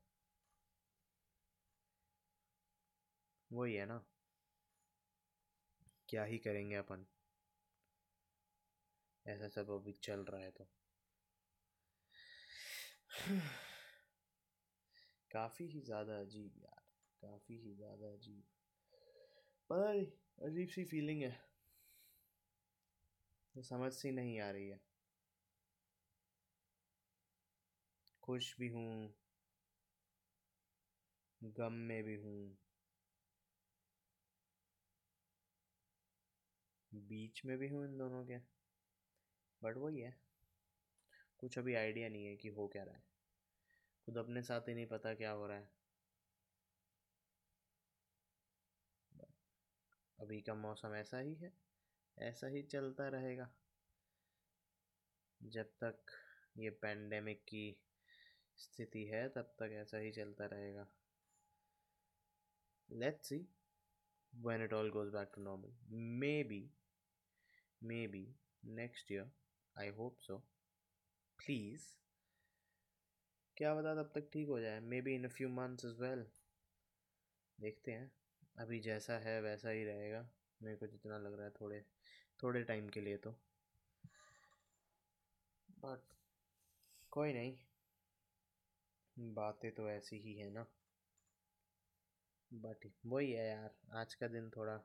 वही 3.53 3.73
है 3.75 3.85
ना। 3.85 4.01
क्या 6.09 6.23
ही 6.23 6.37
करेंगे 6.37 6.75
अपन? 6.75 7.05
ऐसा 9.25 9.47
सब 9.47 9.69
अभी 9.71 9.91
चल 10.03 10.25
रहा 10.25 10.41
है 10.41 10.51
तो। 10.51 10.67
काफ़ी 15.31 15.65
ही 15.65 15.81
ज़्यादा 15.81 16.19
अजीब 16.19 16.57
यार, 16.57 16.81
काफ़ी 17.21 17.57
ही 17.57 17.73
ज़्यादा 17.75 18.11
अजीब। 18.13 18.43
पता 19.69 19.91
नहीं, 19.93 20.05
अजीब 20.41 20.67
सी 20.69 20.83
फीलिंग 20.85 21.21
है। 21.21 21.35
तो 23.55 23.61
समझ 23.61 23.91
सी 23.93 24.11
नहीं 24.11 24.39
आ 24.39 24.49
रही 24.51 24.67
है। 24.69 24.79
खुश 28.23 28.55
भी 28.59 28.67
हूँ, 28.69 29.13
गम 31.41 31.73
में 31.87 32.03
भी 32.03 32.15
हूँ। 32.15 32.57
बीच 36.95 37.45
में 37.45 37.57
भी 37.57 37.67
हूँ 37.67 37.85
इन 37.85 37.97
दोनों 37.97 38.25
के 38.25 38.37
बट 39.63 39.77
वही 39.77 39.99
है। 39.99 40.17
कुछ 41.37 41.59
अभी 41.59 41.75
आइडिया 41.75 42.09
नहीं 42.09 42.25
है 42.25 42.35
कि 42.35 42.47
हो 42.47 42.67
क्या 42.67 42.83
रहा 42.83 42.95
है। 42.95 43.03
खुद 44.05 44.17
अपने 44.17 44.43
साथ 44.43 44.61
ही 44.61 44.73
नहीं 44.73 44.85
पता 44.85 45.13
क्या 45.13 45.31
हो 45.31 45.47
रहा 45.47 45.57
है। 45.57 45.69
अभी 50.19 50.41
का 50.41 50.53
मौसम 50.53 50.95
ऐसा 50.95 51.19
ही 51.19 51.35
है, 51.35 51.53
ऐसा 52.19 52.47
ही 52.47 52.63
चलता 52.63 53.07
रहेगा। 53.07 53.53
जब 55.43 55.65
तक 55.65 55.97
ये 56.57 56.69
पैंडेमिक 56.69 57.43
की 57.43 57.77
स्थिति 58.57 59.05
है, 59.05 59.29
तब 59.29 59.55
तक 59.59 59.69
ऐसा 59.73 59.97
ही 59.97 60.11
चलता 60.11 60.45
रहेगा। 60.45 60.87
Let's 62.91 63.29
see 63.29 63.47
when 64.43 64.61
it 64.61 64.73
all 64.73 64.89
goes 64.89 65.11
back 65.11 65.33
to 65.33 65.41
normal. 65.41 65.69
Maybe 65.91 66.69
maybe 67.85 68.23
next 68.65 69.11
year, 69.11 69.25
i 69.77 69.97
hope 69.99 70.15
so. 70.31 70.39
Please, 71.39 71.81
क्या 73.57 73.75
बता 73.75 74.03
तब 74.03 74.11
तक 74.15 74.29
ठीक 74.33 74.47
हो 74.47 74.59
जाए? 74.59 74.79
Maybe 75.01 75.15
in 75.15 75.25
a 75.25 75.27
few 75.27 75.49
months 75.49 75.85
is 75.85 76.01
well 76.01 76.25
देखते 77.59 77.91
हैं। 77.91 78.11
अभी 78.59 78.79
जैसा 78.79 79.17
है, 79.17 79.41
वैसा 79.41 79.69
ही 79.69 79.83
रहेगा। 79.83 80.29
मेरे 80.61 80.77
को 80.77 80.87
जितना 80.87 81.17
लग 81.17 81.33
रहा 81.33 81.45
है 81.45 81.51
थोड़े 81.51 81.85
थोड़े 82.43 82.63
टाइम 82.63 82.89
के 82.89 83.01
लिए 83.01 83.17
तो। 83.17 83.31
बट 85.79 86.13
कोई 87.11 87.33
नहीं। 87.33 87.57
बातें 89.33 89.71
तो 89.71 89.89
ऐसी 89.89 90.17
ही 90.17 90.33
है 90.33 90.49
ना। 90.49 90.65
बट 92.53 92.91
वही 93.05 93.31
है 93.31 93.47
यार, 93.47 93.75
आज 93.93 94.13
का 94.13 94.27
दिन 94.27 94.49
थोड़ा 94.49 94.81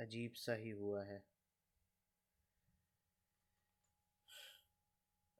अजीब 0.00 0.32
सा 0.32 0.54
ही 0.54 0.70
हुआ 0.70 1.04
है। 1.04 1.31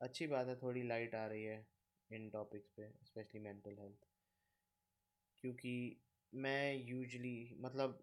अच्छी 0.03 0.27
बात 0.27 0.47
है, 0.47 0.55
थोड़ी 0.57 0.83
लाइट 0.83 1.15
आ 1.15 1.27
रही 1.27 1.45
है 1.45 1.65
इन 2.11 2.29
टॉपिक्स 2.31 2.71
पे 2.77 2.89
स्पेशली 3.05 3.41
मेंटल 3.41 3.77
हेल्थ 3.81 4.07
क्योंकि 5.45 5.75
मैं 6.33 6.75
यूजली 6.89 7.37
मतलब 7.61 8.03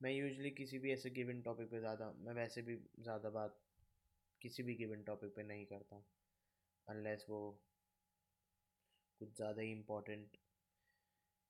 मैं 0.00 0.10
यूजली 0.12 0.50
किसी 0.52 0.78
भी 0.78 0.92
ऐसे 0.92 1.10
गिवन 1.10 1.40
टॉपिक 1.42 1.70
पे 1.70 1.78
ज़्यादा, 1.80 2.10
मैं 2.18 2.32
वैसे 2.34 2.62
भी 2.62 2.76
ज़्यादा 3.00 3.30
बात 3.30 3.60
किसी 4.42 4.62
भी 4.62 4.74
गिवन 4.74 5.02
टॉपिक 5.02 5.34
पे 5.36 5.42
नहीं 5.42 5.66
करता 5.66 6.02
अनलेस 6.88 7.26
वो 7.28 7.40
कुछ 9.20 9.36
ज़्यादा 9.36 9.62
ही 9.62 9.70
इम्पोर्टेंट 9.72 10.36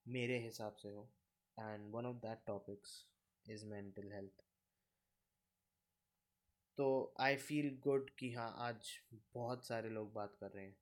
मेरे 0.07 0.39
हिसाब 0.39 0.75
से 0.83 0.89
हो. 0.89 1.09
And 1.59 1.91
one 1.95 2.07
of 2.07 2.17
that 2.23 2.45
topics 2.47 2.97
is 3.47 3.67
mental 3.67 4.13
health 4.13 4.44
तो 6.77 7.15
आई 7.21 7.37
फील 7.37 7.79
गुड 7.79 8.11
कि 8.11 8.33
हाँ 8.33 8.55
आज 8.59 8.91
बहुत 9.35 9.67
सारे 9.67 9.89
लोग 9.89 10.13
बात 10.13 10.37
कर 10.41 10.51
रहे 10.51 10.65
हैं। 10.65 10.77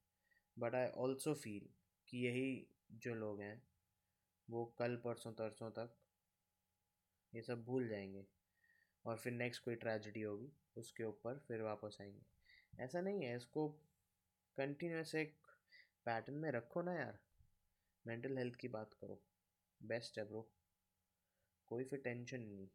बट 0.59 0.75
आई 0.75 0.87
ऑल्सो 0.87 1.33
फील 1.33 1.69
कि 2.07 2.17
यही 2.17 2.67
जो 2.91 3.15
लोग 3.15 3.41
हैं, 3.41 3.63
वो 4.49 4.65
कल, 4.65 4.95
परसों, 4.95 5.33
तरसों 5.33 5.71
तक 5.71 5.95
ये 7.35 7.41
सब 7.41 7.63
भूल 7.63 7.87
जाएँगे। 7.87 8.25
और 9.05 9.17
फिर 9.17 9.33
नेक्स्ट 9.33 9.63
कोई 9.63 9.75
ट्रेजिडी 9.75 10.21
होगी, 10.21 10.49
उसके 10.77 11.03
ऊपर 11.03 11.37
फिर 11.37 11.61
वापस 11.61 11.97
आएँगे। 12.01 12.21
ऐसा 12.83 13.01
नहीं 13.01 13.25
है, 13.25 13.35
इसको 13.35 13.69
कंटिन्यूस 14.57 15.15
एक 15.15 15.35
पैटर्न 16.05 16.37
में 16.37 16.51
रखो 16.51 16.81
ना 16.81 16.93
यार। 16.93 17.19
मेंटल 18.07 18.37
हेल्थ 18.37 18.55
की 18.55 18.67
बात 18.67 18.93
करो। 18.93 19.21
बेस्ट 19.83 20.19
है 20.19 20.25
ब्रो 20.25 20.49
कोई 21.67 21.83
फिर 21.83 21.99
टेंशन 21.99 22.39
नहीं। 22.39 22.67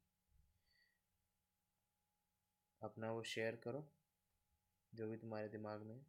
अपना 2.89 3.13
वो 3.13 3.23
शेयर 3.35 3.61
करो 3.65 3.87
जो 4.93 5.09
भी 5.09 5.17
तुम्हारे 5.17 5.49
दिमाग 5.49 5.83
में 5.87 6.01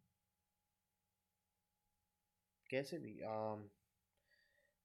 कैसे 2.70 2.98
भी 2.98 3.18
आ, 3.20 3.56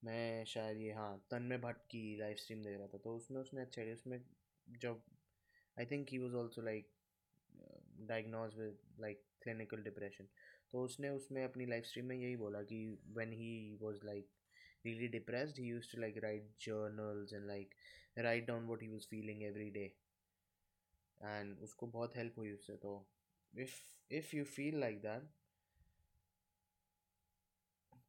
मैं 0.01 0.45
शायद 0.47 0.77
ये 0.77 0.91
हाँ 0.93 1.11
तन्मय 1.31 1.57
भट्ट 1.57 1.85
की 1.91 2.01
लाइव 2.19 2.35
स्ट्रीम 2.39 2.61
देख 2.63 2.77
रहा 2.77 2.87
था 2.87 2.97
तो 3.03 3.15
उसमें 3.15 3.39
उसने 3.41 3.61
अच्छा 3.61 3.81
उसमें 3.93 4.19
जब 4.67 5.01
I 5.77 5.85
think 5.91 6.07
he 6.11 6.17
was 6.17 6.35
also 6.35 6.61
like 6.61 6.91
diagnose 8.09 8.55
with 8.57 8.77
like 9.01 9.23
clinical 9.43 9.83
depression 9.83 10.27
तो 10.71 10.83
उसने 10.85 11.09
उसमें 11.09 11.43
अपनी 11.43 11.65
लाइफ 11.65 11.85
स्ट्रीम 11.85 12.05
में 12.05 12.15
यही 12.15 12.35
बोला 12.37 12.61
कि 12.71 12.79
when 13.17 13.31
he 13.41 13.51
was 13.81 13.99
like 14.05 14.31
really 14.85 15.07
depressed 15.13 15.59
he 15.59 15.63
used 15.67 15.91
to 15.91 15.99
like 16.01 16.17
write 16.23 16.49
journals 16.63 17.31
and 17.37 17.47
like 17.51 17.71
write 18.25 18.43
down 18.49 18.67
what 18.71 18.83
he 18.83 18.89
was 18.89 19.07
feeling 19.13 19.39
every 19.45 19.69
day. 19.77 19.85
And 21.21 21.61
उसको 21.63 21.87
बहुत 21.87 22.17
हेल्प 22.17 22.37
हुई 22.37 22.51
उससे 22.51 22.75
तो 22.77 22.93
if 23.53 23.75
if 24.11 24.35
you 24.35 24.43
feel 24.45 24.79
like 24.79 25.01
that 25.01 25.29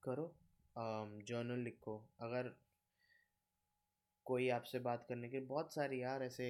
करो 0.03 0.33
जर्नल 0.77 1.59
um, 1.59 1.65
लिखो। 1.65 1.97
अगर 2.21 2.55
कोई 4.27 4.49
आपसे 4.49 4.79
बात 4.79 5.07
करने 5.09 5.29
के 5.29 5.41
बहुत 5.41 5.75
सारी 5.75 6.03
यार 6.03 6.23
ऐसे 6.23 6.47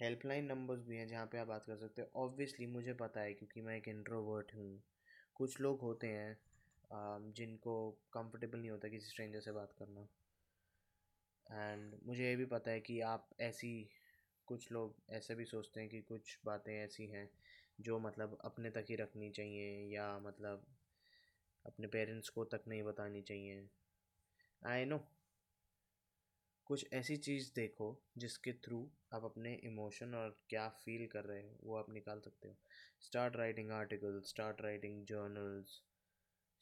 हेल्पलाइन 0.00 0.44
नंबर्स 0.44 0.84
भी 0.86 0.96
हैं 0.96 1.06
जहाँ 1.08 1.26
पे 1.26 1.38
आप 1.38 1.46
बात 1.46 1.64
कर 1.66 1.76
सकते 1.76 2.02
हो। 2.02 2.22
ऑब्वियसली 2.24 2.66
मुझे 2.66 2.92
पता 2.94 3.20
है 3.20 3.34
क्योंकि 3.34 3.60
मैं 3.60 3.76
एक 3.76 3.88
इंट्रोवर्ट 3.88 4.54
हूँ। 4.54 4.82
कुछ 5.34 5.60
लोग 5.60 5.80
होते 5.80 6.06
हैं 6.06 6.36
जिनको 7.34 7.74
कंफर्टेबल 8.12 8.58
नहीं 8.58 8.70
होता 8.70 8.88
किसी 8.88 9.10
स्ट्रेंजर 9.10 9.40
से 9.40 9.52
बात 9.52 9.72
करना। 9.78 10.06
एंड 11.46 11.94
मुझे 12.06 12.24
ये 12.24 12.36
भी 12.36 12.44
पता 12.44 12.70
है 12.70 12.80
कि 12.80 13.00
आप 13.00 13.28
ऐसी 13.40 13.72
कुछ 14.50 14.70
लोग 14.72 14.96
ऐसे 15.12 15.34
भी 15.34 15.44
सोचते 15.44 15.80
हैं 15.80 15.88
कि 15.88 16.00
कुछ 16.02 16.38
बातें 16.44 16.72
ऐसी 16.74 17.06
हैं 17.06 17.28
जो 17.80 17.98
मतलब 18.00 18.38
अपने 18.44 18.70
तक 18.70 18.86
ही 18.90 18.96
रखनी 18.96 19.30
चाहिए 19.30 19.72
या 19.94 20.08
मतलब 20.18 20.66
अपने 21.64 21.86
पेरेंट्स 21.86 22.28
को 22.28 22.44
तक 22.44 22.64
नहीं 22.68 22.82
बतानी 22.82 23.22
चाहिए। 23.22 23.68
आई 24.62 24.84
नो 24.84 24.98
कुछ 26.66 26.84
ऐसी 26.92 27.16
चीज़ 27.16 27.50
देखो 27.54 27.86
जिसके 28.18 28.52
थ्रू 28.64 28.78
आप 29.14 29.24
अपने 29.24 29.54
इमोशन 29.64 30.14
और 30.14 30.36
क्या 30.48 30.68
फील 30.76 31.06
कर 31.06 31.24
रहे 31.24 31.42
हो, 31.42 31.56
वो 31.62 31.76
आप 31.76 31.90
निकाल 31.90 32.20
सकते 32.20 32.48
हो। 32.48 32.56
Start 33.00 33.36
writing 33.36 33.70
article 33.72 34.20
start 34.26 34.60
writing 34.62 35.04
journals 35.06 35.80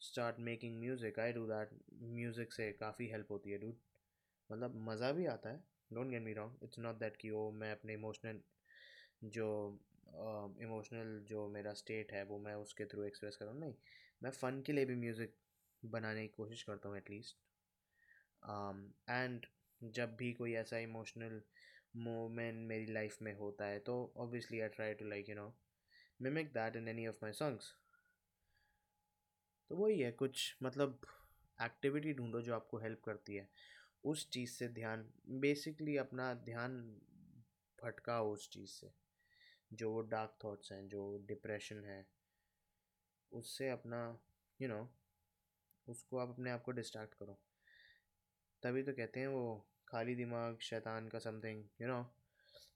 start 0.01 0.39
making 0.41 0.79
music 0.79 1.19
I 1.19 1.33
do 1.33 1.45
that 1.47 1.79
music 2.11 2.53
से 2.53 2.71
काफ़ी 2.79 3.07
हेल्प 3.07 3.31
होती 3.31 3.51
है 3.51 3.57
डूड 3.57 3.79
मतलब 4.49 4.75
मज़ा 4.89 5.11
भी 5.11 5.25
आता 5.27 5.49
है 5.49 5.63
don't 5.93 6.09
get 6.09 6.21
me 6.21 6.33
wrong 6.33 6.63
it's 6.63 6.79
not 6.79 6.95
that 6.95 7.17
कि 7.17 7.29
वो 7.31 7.51
मैं 7.51 7.71
अपने 7.71 7.93
इमोशनल 7.93 8.41
जो 9.23 9.79
इमोशनल 10.61 11.19
uh, 11.19 11.29
जो 11.29 11.47
मेरा 11.47 11.73
स्टेट 11.73 12.11
है 12.11 12.23
वो 12.23 12.39
मैं 12.39 12.53
उसके 12.55 12.85
थ्रू 12.85 13.03
एक्सप्रेस 13.03 13.35
करूँ 13.35 13.59
नहीं 13.59 13.73
मैं 14.23 14.31
फ़न 14.31 14.61
के 14.61 14.73
लिए 14.73 14.85
भी 14.85 14.95
म्यूज़िक 14.95 15.35
बनाने 15.85 16.21
की 16.21 16.27
कोशिश 16.27 16.63
करता 16.63 16.89
हूँ 16.89 16.97
एटलीस्ट 16.97 17.37
एंड 19.09 19.45
जब 19.83 20.15
भी 20.15 20.33
कोई 20.33 20.53
ऐसा 20.53 20.77
इमोशनल 20.77 21.41
मोमेंट 21.95 22.67
मेरी 22.67 22.85
लाइफ 22.85 23.21
में 23.21 23.33
होता 23.33 23.65
है 23.65 23.79
तो 23.79 24.13
obviously 24.17 24.59
I 24.59 24.69
try 24.69 24.93
to 24.93 25.05
like 25.05 25.29
you 25.29 25.35
know 25.35 25.53
mimic 26.21 26.47
that 26.53 26.75
in 26.75 26.87
any 26.87 27.07
of 27.07 27.15
my 27.23 27.33
songs 27.33 27.73
तो 29.69 29.75
वही 29.75 29.99
है 29.99 30.11
कुछ 30.11 30.55
मतलब 30.63 30.99
एक्टिविटी 31.61 32.13
ढूंढो 32.13 32.41
जो 32.41 32.53
आपको 32.55 32.77
हेल्प 32.77 33.01
करती 33.05 33.35
है। 33.35 33.49
उस 34.03 34.29
चीज़ 34.29 34.51
से 34.51 34.67
ध्यान 34.69 35.09
बेसिकली 35.41 35.97
अपना 35.97 36.33
ध्यान 36.45 36.79
भटकाओ 37.79 38.31
उस 38.33 38.49
चीज़ 38.49 38.69
से। 38.71 38.91
जो 39.71 39.91
वो 39.91 40.01
डार्क 40.11 40.37
थॉट्स 40.43 40.71
हैं 40.71 40.87
जो 40.87 41.01
डिप्रेशन 41.27 41.83
है 41.85 42.05
उससे 43.31 43.69
अपना 43.69 43.99
यू 44.59 44.67
you 44.67 44.75
नो 44.75 44.81
know, 44.81 44.89
उसको 45.87 46.17
आप 46.17 46.29
अपने 46.29 46.51
आप 46.51 46.61
को 46.63 46.71
डिस्ट्रैक्ट 46.71 47.13
करो। 47.13 47.39
तभी 48.63 48.83
तो 48.83 48.93
कहते 48.93 49.19
हैं 49.19 49.27
वो 49.27 49.43
खाली 49.87 50.15
दिमाग 50.15 50.57
शैतान 50.61 51.07
का 51.09 51.19
something 51.19 51.63
you 51.81 51.87
know. 51.87 51.99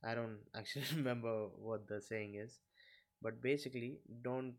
I 0.05 0.15
don't 0.15 0.57
actually 0.57 0.95
remember 0.95 1.55
what 1.57 1.87
the 1.91 1.99
saying 2.03 2.35
is 2.35 2.59
but 3.21 3.41
basically 3.41 3.91
don't 4.23 4.57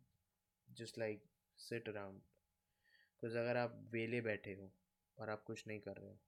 just 0.68 0.98
like 0.98 1.24
sit 1.58 1.88
around 1.88 2.18
because 2.18 3.38
अगर 3.38 3.56
आप 3.56 3.80
वेले 3.92 4.20
बैठे 4.20 4.54
हो 4.54 4.70
और 5.18 5.30
आप 5.30 5.42
कुछ 5.46 5.66
नहीं 5.68 5.80
कर 5.80 5.96
रहे 5.96 6.10
हो 6.10 6.18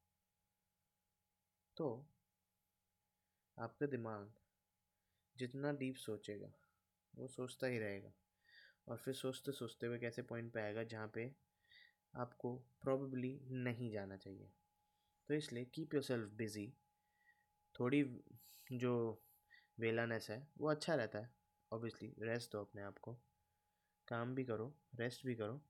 तो 1.76 2.06
आपका 3.58 3.86
दिमाग 3.86 4.32
जितना 5.36 5.72
डीप 5.72 5.96
सोचेगा, 5.96 6.52
वो 7.14 7.28
सोचता 7.28 7.66
ही 7.66 7.78
रहेगा। 7.78 8.12
और 8.88 8.96
फिर 8.96 9.14
सोचते 9.14 9.52
सोचते 9.52 9.86
हुए 9.86 9.98
कैसे 9.98 10.22
पॉइंट 10.22 10.52
पे 10.52 10.60
आएगा 10.60 10.82
जहाँ 10.84 11.10
पे 11.14 11.30
आपको 12.14 12.54
प्रॉबली 12.82 13.40
नहीं 13.50 13.90
जाना 13.90 14.16
चाहिए। 14.16 14.50
तो 15.28 15.34
इसलिए 15.34 15.64
कीप 15.64 15.94
योर 15.94 16.02
सेल्फ 16.02 16.30
बिज़ी 16.30 16.72
थोड़ी 17.74 18.02
जो 18.72 18.92
वेलानेस 19.78 20.30
है, 20.30 20.48
वो 20.58 20.68
अच्छा 20.70 20.94
रहता 20.94 21.18
है। 21.18 21.30
ऑब्वियसली 21.72 22.14
रेस्ट 22.22 22.52
दो 22.52 22.60
अपने 22.60 22.82
आप 22.82 22.98
को। 22.98 23.14
काम 24.08 24.34
भी 24.34 24.44
करो 24.44 24.74
रेस्ट 24.94 25.26
भी 25.26 25.34
करो। 25.34 25.60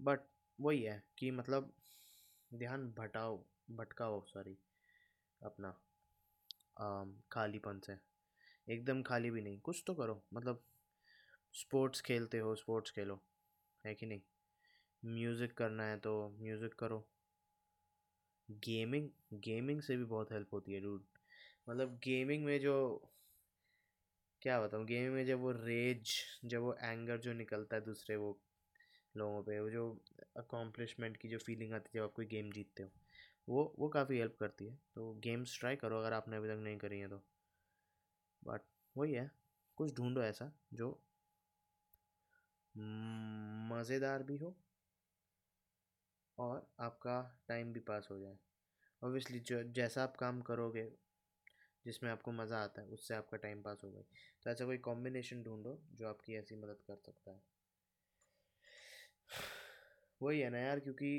बट 0.00 0.20
वही 0.60 0.82
है 0.82 1.02
कि 1.18 1.30
मतलब 1.30 1.72
ध्यान 2.54 2.94
भटाओ। 2.98 3.44
भटकाओ 3.70 4.20
सॉरी 4.26 4.56
अपना 5.40 5.68
आम, 6.80 7.14
खालीपन 7.32 7.80
से। 7.86 7.96
एकदम 8.68 9.02
खाली 9.02 9.30
भी 9.30 9.42
नहीं 9.42 9.58
कुछ 9.60 9.82
तो 9.86 9.94
करो 9.94 10.22
मतलब 10.34 10.62
स्पोर्ट्स 11.54 12.00
खेलते 12.00 12.38
हो 12.38 12.54
स्पोर्ट्स 12.54 12.90
खेलो 12.90 13.20
है 13.84 13.94
कि 13.94 14.06
नहीं? 14.06 14.20
म्यूज़िक 15.02 15.56
करना 15.58 15.84
है 15.84 15.96
तो 15.98 16.12
म्यूज़िक 16.40 16.74
करो। 16.74 17.04
गेमिंग 18.48 19.08
गेमिंग 19.44 19.80
से 19.82 19.96
भी 19.96 20.04
बहुत 20.04 20.32
हेल्प 20.32 20.54
होती 20.54 20.72
है 20.72 20.80
डूड 20.80 21.02
मतलब 21.68 21.98
गेमिंग 22.04 22.44
में 22.44 22.58
जो 22.60 22.76
क्या 24.42 24.60
बताऊँ 24.60 24.84
गेमिंग 24.86 25.14
में 25.14 25.26
जब 25.26 25.40
वो 25.40 25.50
रेज 25.52 26.12
जब 26.44 26.60
वो 26.60 26.74
एंगर 26.82 27.16
जो 27.18 27.32
निकलता 27.32 27.76
है 27.76 27.84
दूसरे 27.84 28.16
वो 28.16 28.36
लोगों 29.14 29.42
पे 29.42 29.60
वो 29.60 29.70
जो 29.70 29.84
अकॉम्प्लिशमेंट 30.36 31.16
की 31.16 31.28
जो 31.28 31.38
फीलिंग 31.38 31.72
आती 31.72 31.90
है 31.94 32.00
जब 32.00 32.04
आप 32.04 32.12
कोई 32.12 32.26
गेम 32.26 32.50
जीतते 32.52 32.82
हो। 32.82 32.99
वो 33.48 33.64
वो 33.78 33.88
काफ़ी 33.90 34.18
हेल्प 34.18 34.36
करती 34.36 34.66
है। 34.66 34.78
तो 34.94 35.12
गेम्स 35.20 35.58
ट्राई 35.58 35.76
करो 35.76 35.98
अगर 35.98 36.12
आपने 36.14 36.36
अभी 36.36 36.48
तक 36.48 36.60
नहीं 36.60 36.78
करी 36.78 36.98
है 37.00 37.08
तो। 37.08 37.22
बट 38.42 38.62
वही 38.96 39.12
है, 39.14 39.30
कुछ 39.78 39.94
ढूंढो 39.94 40.22
ऐसा 40.22 40.52
जो 40.74 40.90
मज़ेदार 42.74 44.22
भी 44.22 44.36
हो 44.36 44.54
और 46.38 46.66
आपका 46.80 47.20
टाइम 47.48 47.72
भी 47.72 47.80
पास 47.82 48.08
हो 48.10 48.18
जाए। 48.18 48.38
ऑब्वियसली 49.02 49.40
जो, 49.40 49.62
जैसा 49.64 50.02
आप 50.04 50.16
काम 50.18 50.40
करोगे, 50.42 50.84
जिसमें 51.84 52.10
आपको 52.10 52.32
मज़ा 52.34 52.58
आता 52.60 52.82
है, 52.82 52.88
उससे 52.88 53.14
आपका 53.14 53.36
टाइम 53.38 53.62
पास 53.62 53.82
होगा 53.84 54.02
तो 54.44 54.50
ऐसा 54.50 54.64
कोई 54.66 54.78
कॉम्बिनेशन 54.82 55.42
ढूंढो 55.44 55.80
जो 55.92 56.08
आपकी 56.08 56.36
ऐसी 56.36 56.56
मदद 56.56 56.82
कर 56.82 56.96
सकता 56.98 57.32
है। 57.32 57.42
वही 60.20 60.40
है 60.40 60.50
ना 60.50 60.58
यार, 60.58 60.80
क्योंकि 60.80 61.10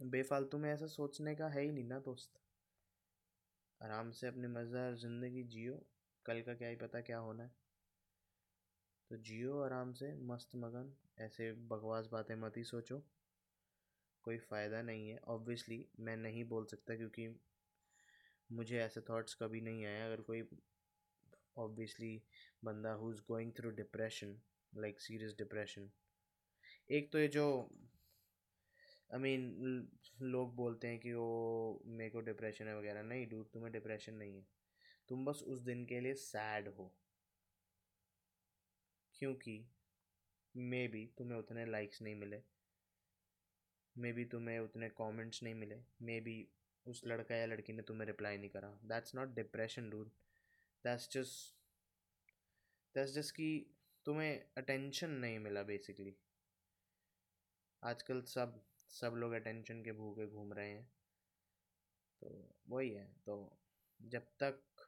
बेफालतू 0.00 0.58
में 0.58 0.70
ऐसा 0.72 0.86
सोचने 0.86 1.34
का 1.34 1.48
है 1.48 1.62
ही 1.62 1.72
नहीं 1.72 1.84
ना 1.84 1.98
दोस्त। 1.98 2.38
आराम 3.80 4.10
से 4.10 4.26
अपनी 4.26 4.46
मज़ेदार 4.46 4.94
ज़िंदगी 4.94 5.42
जियो। 5.44 5.74
कल 6.26 6.40
का 6.40 6.54
क्या 6.54 6.68
ही 6.68 6.76
पता 6.76 7.00
क्या 7.00 7.18
होना 7.18 7.42
है। 7.42 7.50
तो 9.10 9.16
जियो 9.16 9.60
आराम 9.62 9.92
से, 9.92 10.12
मस्त 10.22 10.56
मगन। 10.56 10.92
ऐसे 11.18 11.52
बकवास 11.68 12.08
बातें 12.12 12.34
मत 12.34 12.56
ही 12.56 12.64
सोचो। 12.64 13.02
कोई 14.24 14.38
फ़ायदा 14.38 14.82
नहीं 14.82 15.08
है। 15.08 15.18
ऑब्वियसली 15.28 15.84
मैं 16.00 16.16
नहीं 16.16 16.44
बोल 16.44 16.64
सकता 16.64 16.96
क्योंकि 16.96 17.28
मुझे 18.50 18.78
ऐसे 18.78 19.00
थॉट्स 19.00 19.34
कभी 19.34 19.60
नहीं 19.60 19.86
आए। 19.86 20.00
अगर 20.02 20.20
कोई 20.20 20.42
ऑब्वियसली 21.56 22.22
बंदा 22.64 22.92
who 22.92 23.10
is 23.12 23.20
going 23.28 23.52
through 23.52 23.70
depression 23.70 24.36
like 24.72 25.00
serious 25.00 25.34
depression 25.38 25.90
एक 26.90 27.12
तो 27.12 27.18
ये 27.18 27.28
जो 27.28 27.46
आई 29.14 29.20
मीन 29.20 29.88
लोग 30.22 30.54
बोलते 30.56 30.88
हैं 30.88 30.98
कि 30.98 31.12
वो 31.12 31.82
मेरे 31.86 32.10
को 32.10 32.20
डिप्रेशन 32.20 32.68
है 32.68 32.78
वगैरह। 32.78 33.02
नहीं 33.02 33.26
डूड 33.28 33.50
तुम्हें 33.50 33.72
डिप्रेशन 33.72 34.14
नहीं 34.14 34.36
है। 34.36 34.46
तुम 35.08 35.24
बस 35.24 35.42
उस 35.42 35.60
दिन 35.60 35.84
के 35.86 36.00
लिए 36.00 36.14
सैड 36.14 36.68
हो। 36.68 36.94
क्योंकि 39.14 39.68
मे 40.56 40.88
बी 40.88 41.06
तुम्हें 41.18 41.38
उतने 41.38 41.66
लाइक्स 41.66 42.02
नहीं 42.02 42.14
मिले। 42.14 42.42
मे 43.98 44.12
बी 44.12 44.24
तुम्हें 44.24 44.58
उतने 44.58 44.88
कमेंट्स 44.88 45.42
नहीं 45.42 45.54
मिले। 45.54 45.82
मे 46.02 46.20
बी 46.20 46.48
उस 46.86 47.02
लड़का 47.06 47.36
या 47.36 47.46
लड़की 47.46 47.72
ने 47.72 47.82
तुम्हें 47.82 48.06
रिप्लाई 48.06 48.38
नहीं 48.38 48.50
करा। 48.50 48.78
That's 48.84 49.14
not 49.14 49.28
depression 49.28 49.90
dude 49.90 50.10
that's 50.84 51.10
just 51.12 51.56
that's 52.94 53.12
just 53.12 53.34
कि 53.34 53.70
तुम्हें 54.04 54.44
अटेंशन 54.58 55.10
नहीं 55.10 55.38
मिला 55.38 55.62
बेसिकली 55.62 56.16
आजकल 57.82 58.22
सब 58.22 58.64
सब 58.90 59.14
लोग 59.16 59.32
अटेंशन 59.32 59.82
के 59.82 59.92
भूखे 59.92 60.26
घूम 60.26 60.52
रहे 60.52 60.70
हैं। 60.70 60.88
तो 62.22 62.28
वही 62.68 62.90
है 62.90 63.04
तो 63.26 63.34
जब 64.00 64.26
तक 64.42 64.86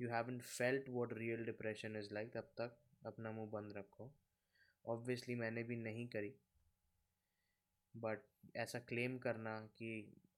you 0.00 0.08
haven't 0.10 0.38
felt 0.40 0.88
what 0.88 1.12
real 1.12 1.44
depression 1.44 1.96
is 1.96 2.12
like 2.14 2.32
तब 2.34 2.52
तक 2.60 2.76
अपना 3.06 3.32
मुँह 3.32 3.50
बंद 3.50 3.72
रखो। 3.76 4.10
ऑब्वियसली 4.84 5.34
मैंने 5.34 5.62
भी 5.62 5.76
नहीं 5.76 6.06
करी 6.08 6.34
बट 7.94 8.22
ऐसा 8.56 8.78
क्लेम 8.88 9.18
करना 9.18 9.58
कि 9.78 9.90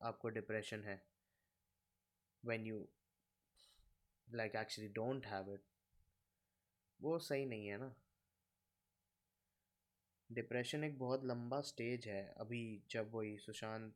आपको 0.03 0.29
डिप्रेशन 0.29 0.85
है। 0.85 1.01
When 2.45 2.67
you 2.67 2.87
like 4.29 4.57
actually 4.57 4.88
don't 4.93 5.27
have 5.27 5.53
it 5.55 5.64
वो 7.01 7.19
सही 7.19 7.45
नहीं 7.47 7.67
है 7.67 7.79
ना। 7.79 7.95
डिप्रेशन 10.31 10.85
एक 10.85 10.99
बहुत 10.99 11.25
लंबा 11.25 11.61
स्टेज 11.61 12.07
है। 12.09 12.23
अभी 12.38 12.62
जब 12.91 13.11
वही 13.14 13.37
सुशांत 13.38 13.95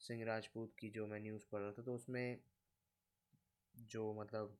सिंह 0.00 0.24
राजपूत 0.24 0.74
की 0.78 0.90
जो 0.90 1.06
मैं 1.06 1.20
न्यूज़ 1.20 1.44
पढ़ 1.52 1.60
रहा 1.60 1.72
था 1.72 1.82
तो 1.82 1.94
उसमें 1.94 2.38
जो 3.74 4.12
मतलब 4.14 4.56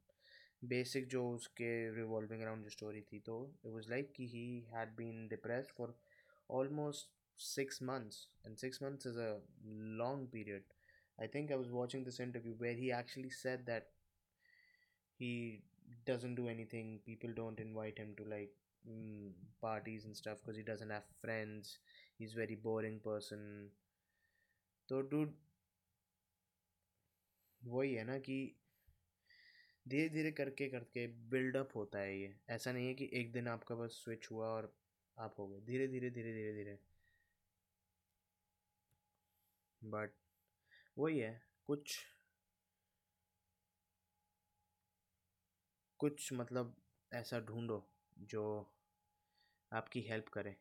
बेसिक 0.64 1.06
जो 1.08 1.28
उसके 1.30 1.70
रिवॉल्विंग 1.96 2.42
अराउंड 2.42 2.64
जो 2.64 2.70
स्टोरी 2.70 3.00
थी 3.02 3.18
तो 3.20 3.36
इट 3.66 3.72
वाज 3.72 3.88
लाइक 3.90 4.12
कि 4.16 4.26
he 4.28 4.44
had 4.74 4.94
been 4.96 5.26
depress 5.28 5.72
for 5.78 5.94
almost 6.50 7.10
six 7.38 7.82
months 7.82 8.26
and 8.46 8.56
six 8.56 8.82
months 8.82 9.06
is 9.06 9.18
a 9.18 9.30
long 9.98 10.28
period 10.28 10.72
I 11.18 11.28
think 11.28 11.50
I 11.52 11.58
was 11.58 11.70
watching 11.70 12.04
this 12.04 12.20
interview 12.20 12.54
where 12.54 12.76
he 12.76 12.90
actually 13.00 13.30
said 13.32 13.60
that 13.60 13.90
he 15.20 15.32
doesn't 16.06 16.36
do 16.36 16.48
any 16.48 16.64
thing 16.72 16.98
people 17.06 17.34
don't 17.34 17.60
invite 17.60 18.00
him 18.00 18.14
to 18.14 18.24
like 18.24 18.56
mm, 18.84 19.32
parties 19.60 20.04
and 20.04 20.16
stuff 20.16 20.38
because 20.40 20.56
he 20.56 20.62
doesn't 20.62 20.90
have 20.90 21.04
friends. 21.20 21.78
He's 22.18 22.32
very 22.34 22.56
boring 22.56 23.00
person. 23.00 23.70
तो 24.88 25.00
dude 25.10 25.34
वही 27.62 27.94
है 27.94 28.04
ना 28.04 28.18
कि 28.28 28.38
धीरे 29.86 30.08
धीरे 30.08 30.30
करके 30.32 30.68
करके 30.68 31.06
buildup 31.30 31.70
होता 31.76 31.98
है 31.98 32.16
ये। 32.20 32.34
ऐसा 32.50 32.72
नहीं 32.72 32.86
है 32.86 32.94
कि 32.94 33.10
एक 33.12 33.32
दिन 33.32 33.48
आपका 33.48 33.74
बस 33.74 34.00
स्विच 34.04 34.28
हुआ 34.30 34.48
और 34.48 34.72
आप 35.16 35.34
हो 35.38 35.48
गए। 35.48 35.60
धीरे 35.66 35.88
धीरे 35.88 36.10
धीरे 36.10 36.32
धीरे 36.32 36.52
धीरे। 36.54 36.78
बट 39.82 40.12
वही 40.96 41.18
है 41.18 41.32
कुछ 41.68 41.98
कुछ 46.00 46.32
मतलब 46.32 46.74
ऐसा 47.12 47.40
ढूंढो। 47.40 47.82
जो 48.18 48.44
आपकी 49.72 50.00
हेल्प 50.02 50.28
करे। 50.28 50.56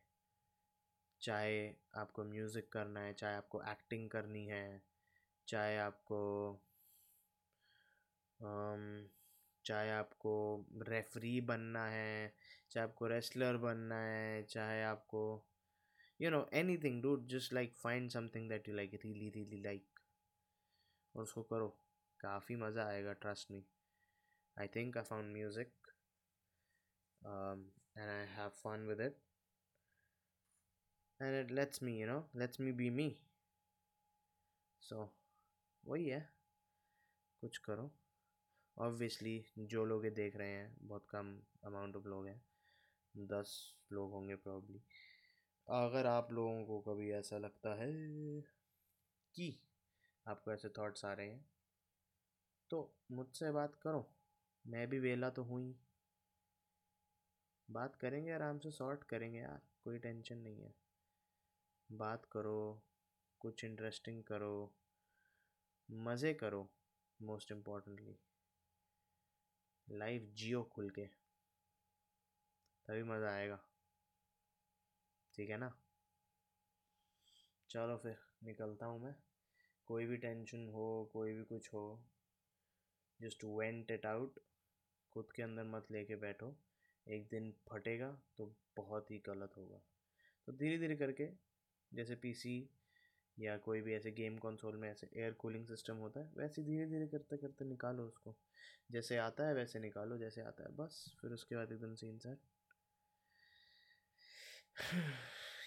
चाहे 1.22 1.66
आपको 1.96 2.24
म्यूज़िक 2.24 2.68
करना 2.72 3.00
है, 3.00 3.12
चाहे 3.14 3.36
आपको 3.36 3.62
एक्टिंग 3.70 4.08
करनी 4.10 4.46
है, 4.46 4.82
चाहे 5.48 5.76
आपको 5.78 6.20
चाहे 9.64 9.90
आपको 9.90 10.32
रेफरी 10.88 11.40
बनना 11.40 11.84
है, 11.86 12.32
चाहे 12.70 12.86
आपको 12.86 13.06
रेसलर 13.06 13.56
बनना 13.56 13.96
है, 14.00 14.42
चाहे 14.44 14.82
आपको 14.82 15.22
you 16.20 16.30
know 16.30 16.46
anything 16.78 17.02
dude 17.04 17.26
just 17.30 17.52
like 17.52 17.74
find 17.76 18.10
something 18.10 18.48
that 18.48 18.68
you 18.68 18.74
like 18.74 18.94
really 19.04 19.30
really 19.36 19.62
like 19.64 20.00
और 21.14 21.22
उसको 21.22 21.42
करो। 21.42 21.68
काफ़ी 22.20 22.56
मज़ा 22.56 22.86
आएगा 22.86 23.12
trust 23.22 23.50
me 23.50 23.64
I 24.56 24.68
think 24.76 24.96
I 24.96 25.04
found 25.04 25.32
music 25.32 25.72
and 27.24 28.10
I 28.10 28.24
have 28.36 28.52
fun 28.54 28.86
with 28.86 29.00
it. 29.00 29.16
And 31.20 31.34
it 31.34 31.50
lets 31.50 31.82
me, 31.82 31.98
you 31.98 32.06
know, 32.06 32.24
lets 32.34 32.58
me 32.58 32.70
be 32.70 32.90
me. 32.90 33.18
So, 34.82 35.08
वही 35.86 36.08
है। 36.08 36.28
कुछ 37.40 37.58
करो। 37.58 37.90
ऑब्वियसली 38.78 39.44
जो 39.58 39.84
लोग 39.84 40.04
ये 40.04 40.10
देख 40.10 40.36
रहे 40.36 40.48
हैं, 40.48 40.76
बहुत 40.82 41.06
कम 41.10 41.40
अमाउंट 41.64 41.96
ऑफ़ 41.96 42.04
लोग 42.04 42.26
हैं। 42.26 42.42
दस 43.14 43.74
लोग 43.92 44.12
होंगे 44.12 44.34
प्रॉब्ली 44.34 44.82
अगर 45.68 46.06
आप 46.06 46.32
लोगों 46.32 46.64
को 46.64 46.80
कभी 46.80 47.10
ऐसा 47.12 47.38
लगता 47.38 47.74
है 47.74 47.92
कि 49.34 49.60
आपको 50.26 50.52
ऐसे 50.52 50.68
थॉट्स 50.68 51.04
आ 51.04 51.12
रहे 51.12 51.28
हैं 51.28 51.44
तो 52.70 52.96
मुझसे 53.10 53.50
बात 53.50 53.74
करो। 53.74 54.06
मैं 54.66 54.88
भी 54.88 54.98
वेला 54.98 55.30
तो 55.30 55.42
हूँ 55.42 55.60
ही। 55.60 55.74
बात 57.68 57.96
करेंगे, 57.96 58.30
आराम 58.32 58.58
से 58.58 58.70
सॉर्ट 58.70 59.02
करेंगे 59.04 59.38
यार, 59.38 59.60
कोई 59.84 59.98
टेंशन 59.98 60.38
नहीं 60.38 60.62
है। 60.62 60.74
बात 61.90 62.24
करो, 62.24 62.82
कुछ 63.40 63.64
इंटरेस्टिंग 63.64 64.22
करो, 64.22 64.72
मज़े 65.88 66.32
करो 66.34 66.68
मोस्ट 67.20 67.52
इम्पॉर्टेंटली 67.52 68.16
लाइफ 69.88 70.22
जियो 70.34 70.62
खुल 70.72 70.90
के, 70.90 71.06
तभी 72.86 73.02
मज़ा 73.02 73.30
आएगा। 73.30 73.58
ठीक 75.34 75.50
है 75.50 75.56
ना? 75.56 75.72
चलो 77.70 77.96
फिर, 77.96 78.16
निकलता 78.44 78.86
हूँ 78.86 79.00
मैं। 79.00 79.14
कोई 79.88 80.06
भी 80.06 80.16
टेंशन 80.16 80.68
हो, 80.68 81.10
कोई 81.12 81.32
भी 81.32 81.44
कुछ 81.44 81.72
हो 81.74 81.84
जस्ट 83.20 83.44
वेंट 83.44 83.90
इट 83.90 84.06
आउट 84.06 84.38
खुद 85.12 85.32
के 85.32 85.42
अंदर 85.42 85.64
मत 85.66 85.90
लेके 85.90 86.16
बैठो। 86.16 86.54
एक 87.08 87.28
दिन 87.28 87.52
फटेगा 87.70 88.10
तो 88.36 88.46
बहुत 88.76 89.10
ही 89.10 89.18
गलत 89.18 89.54
होगा। 89.56 89.80
तो 90.46 90.52
धीरे 90.52 90.78
धीरे 90.78 90.96
करके, 90.96 91.28
जैसे 91.92 92.14
पीसी 92.14 92.70
या 93.38 93.56
कोई 93.56 93.80
भी 93.80 93.94
ऐसे 93.94 94.10
गेम 94.10 94.36
कंसोल 94.38 94.76
में 94.76 94.90
ऐसे 94.90 95.08
एयर 95.16 95.32
कूलिंग 95.32 95.66
सिस्टम 95.66 95.96
होता 95.96 96.20
है, 96.20 96.30
वैसे 96.36 96.62
धीरे 96.62 96.86
धीरे 96.86 97.06
करते 97.06 97.36
करते 97.36 97.64
निकालो 97.64 98.06
उसको। 98.06 98.36
जैसे 98.90 99.16
आता 99.16 99.46
है, 99.46 99.54
वैसे 99.54 99.78
निकालो, 99.78 100.18
जैसे 100.18 100.40
आता 100.40 100.64
है, 100.64 100.74
बस, 100.76 101.16
फिर 101.20 101.32
उसके 101.32 101.56
बाद 101.56 101.72
एकदम 101.72 101.94
सीन 101.94 102.18
सर 102.18 102.38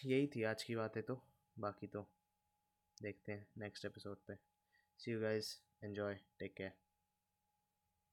यही 0.06 0.28
थी 0.28 0.44
आज 0.44 0.64
की 0.64 0.76
बातें 0.76 1.02
तो 1.04 1.22
बाकी 1.60 1.88
तो 1.88 2.08
देखते 2.98 3.32
हैं 3.32 3.48
नेक्स्ट 3.58 3.86
एपिसोड 3.86 4.18
पे। 4.28 4.36
See 5.00 5.12
you 5.12 5.22
guys 5.22 5.58
enjoy 5.84 6.20
take 6.40 6.54
care 6.54 6.91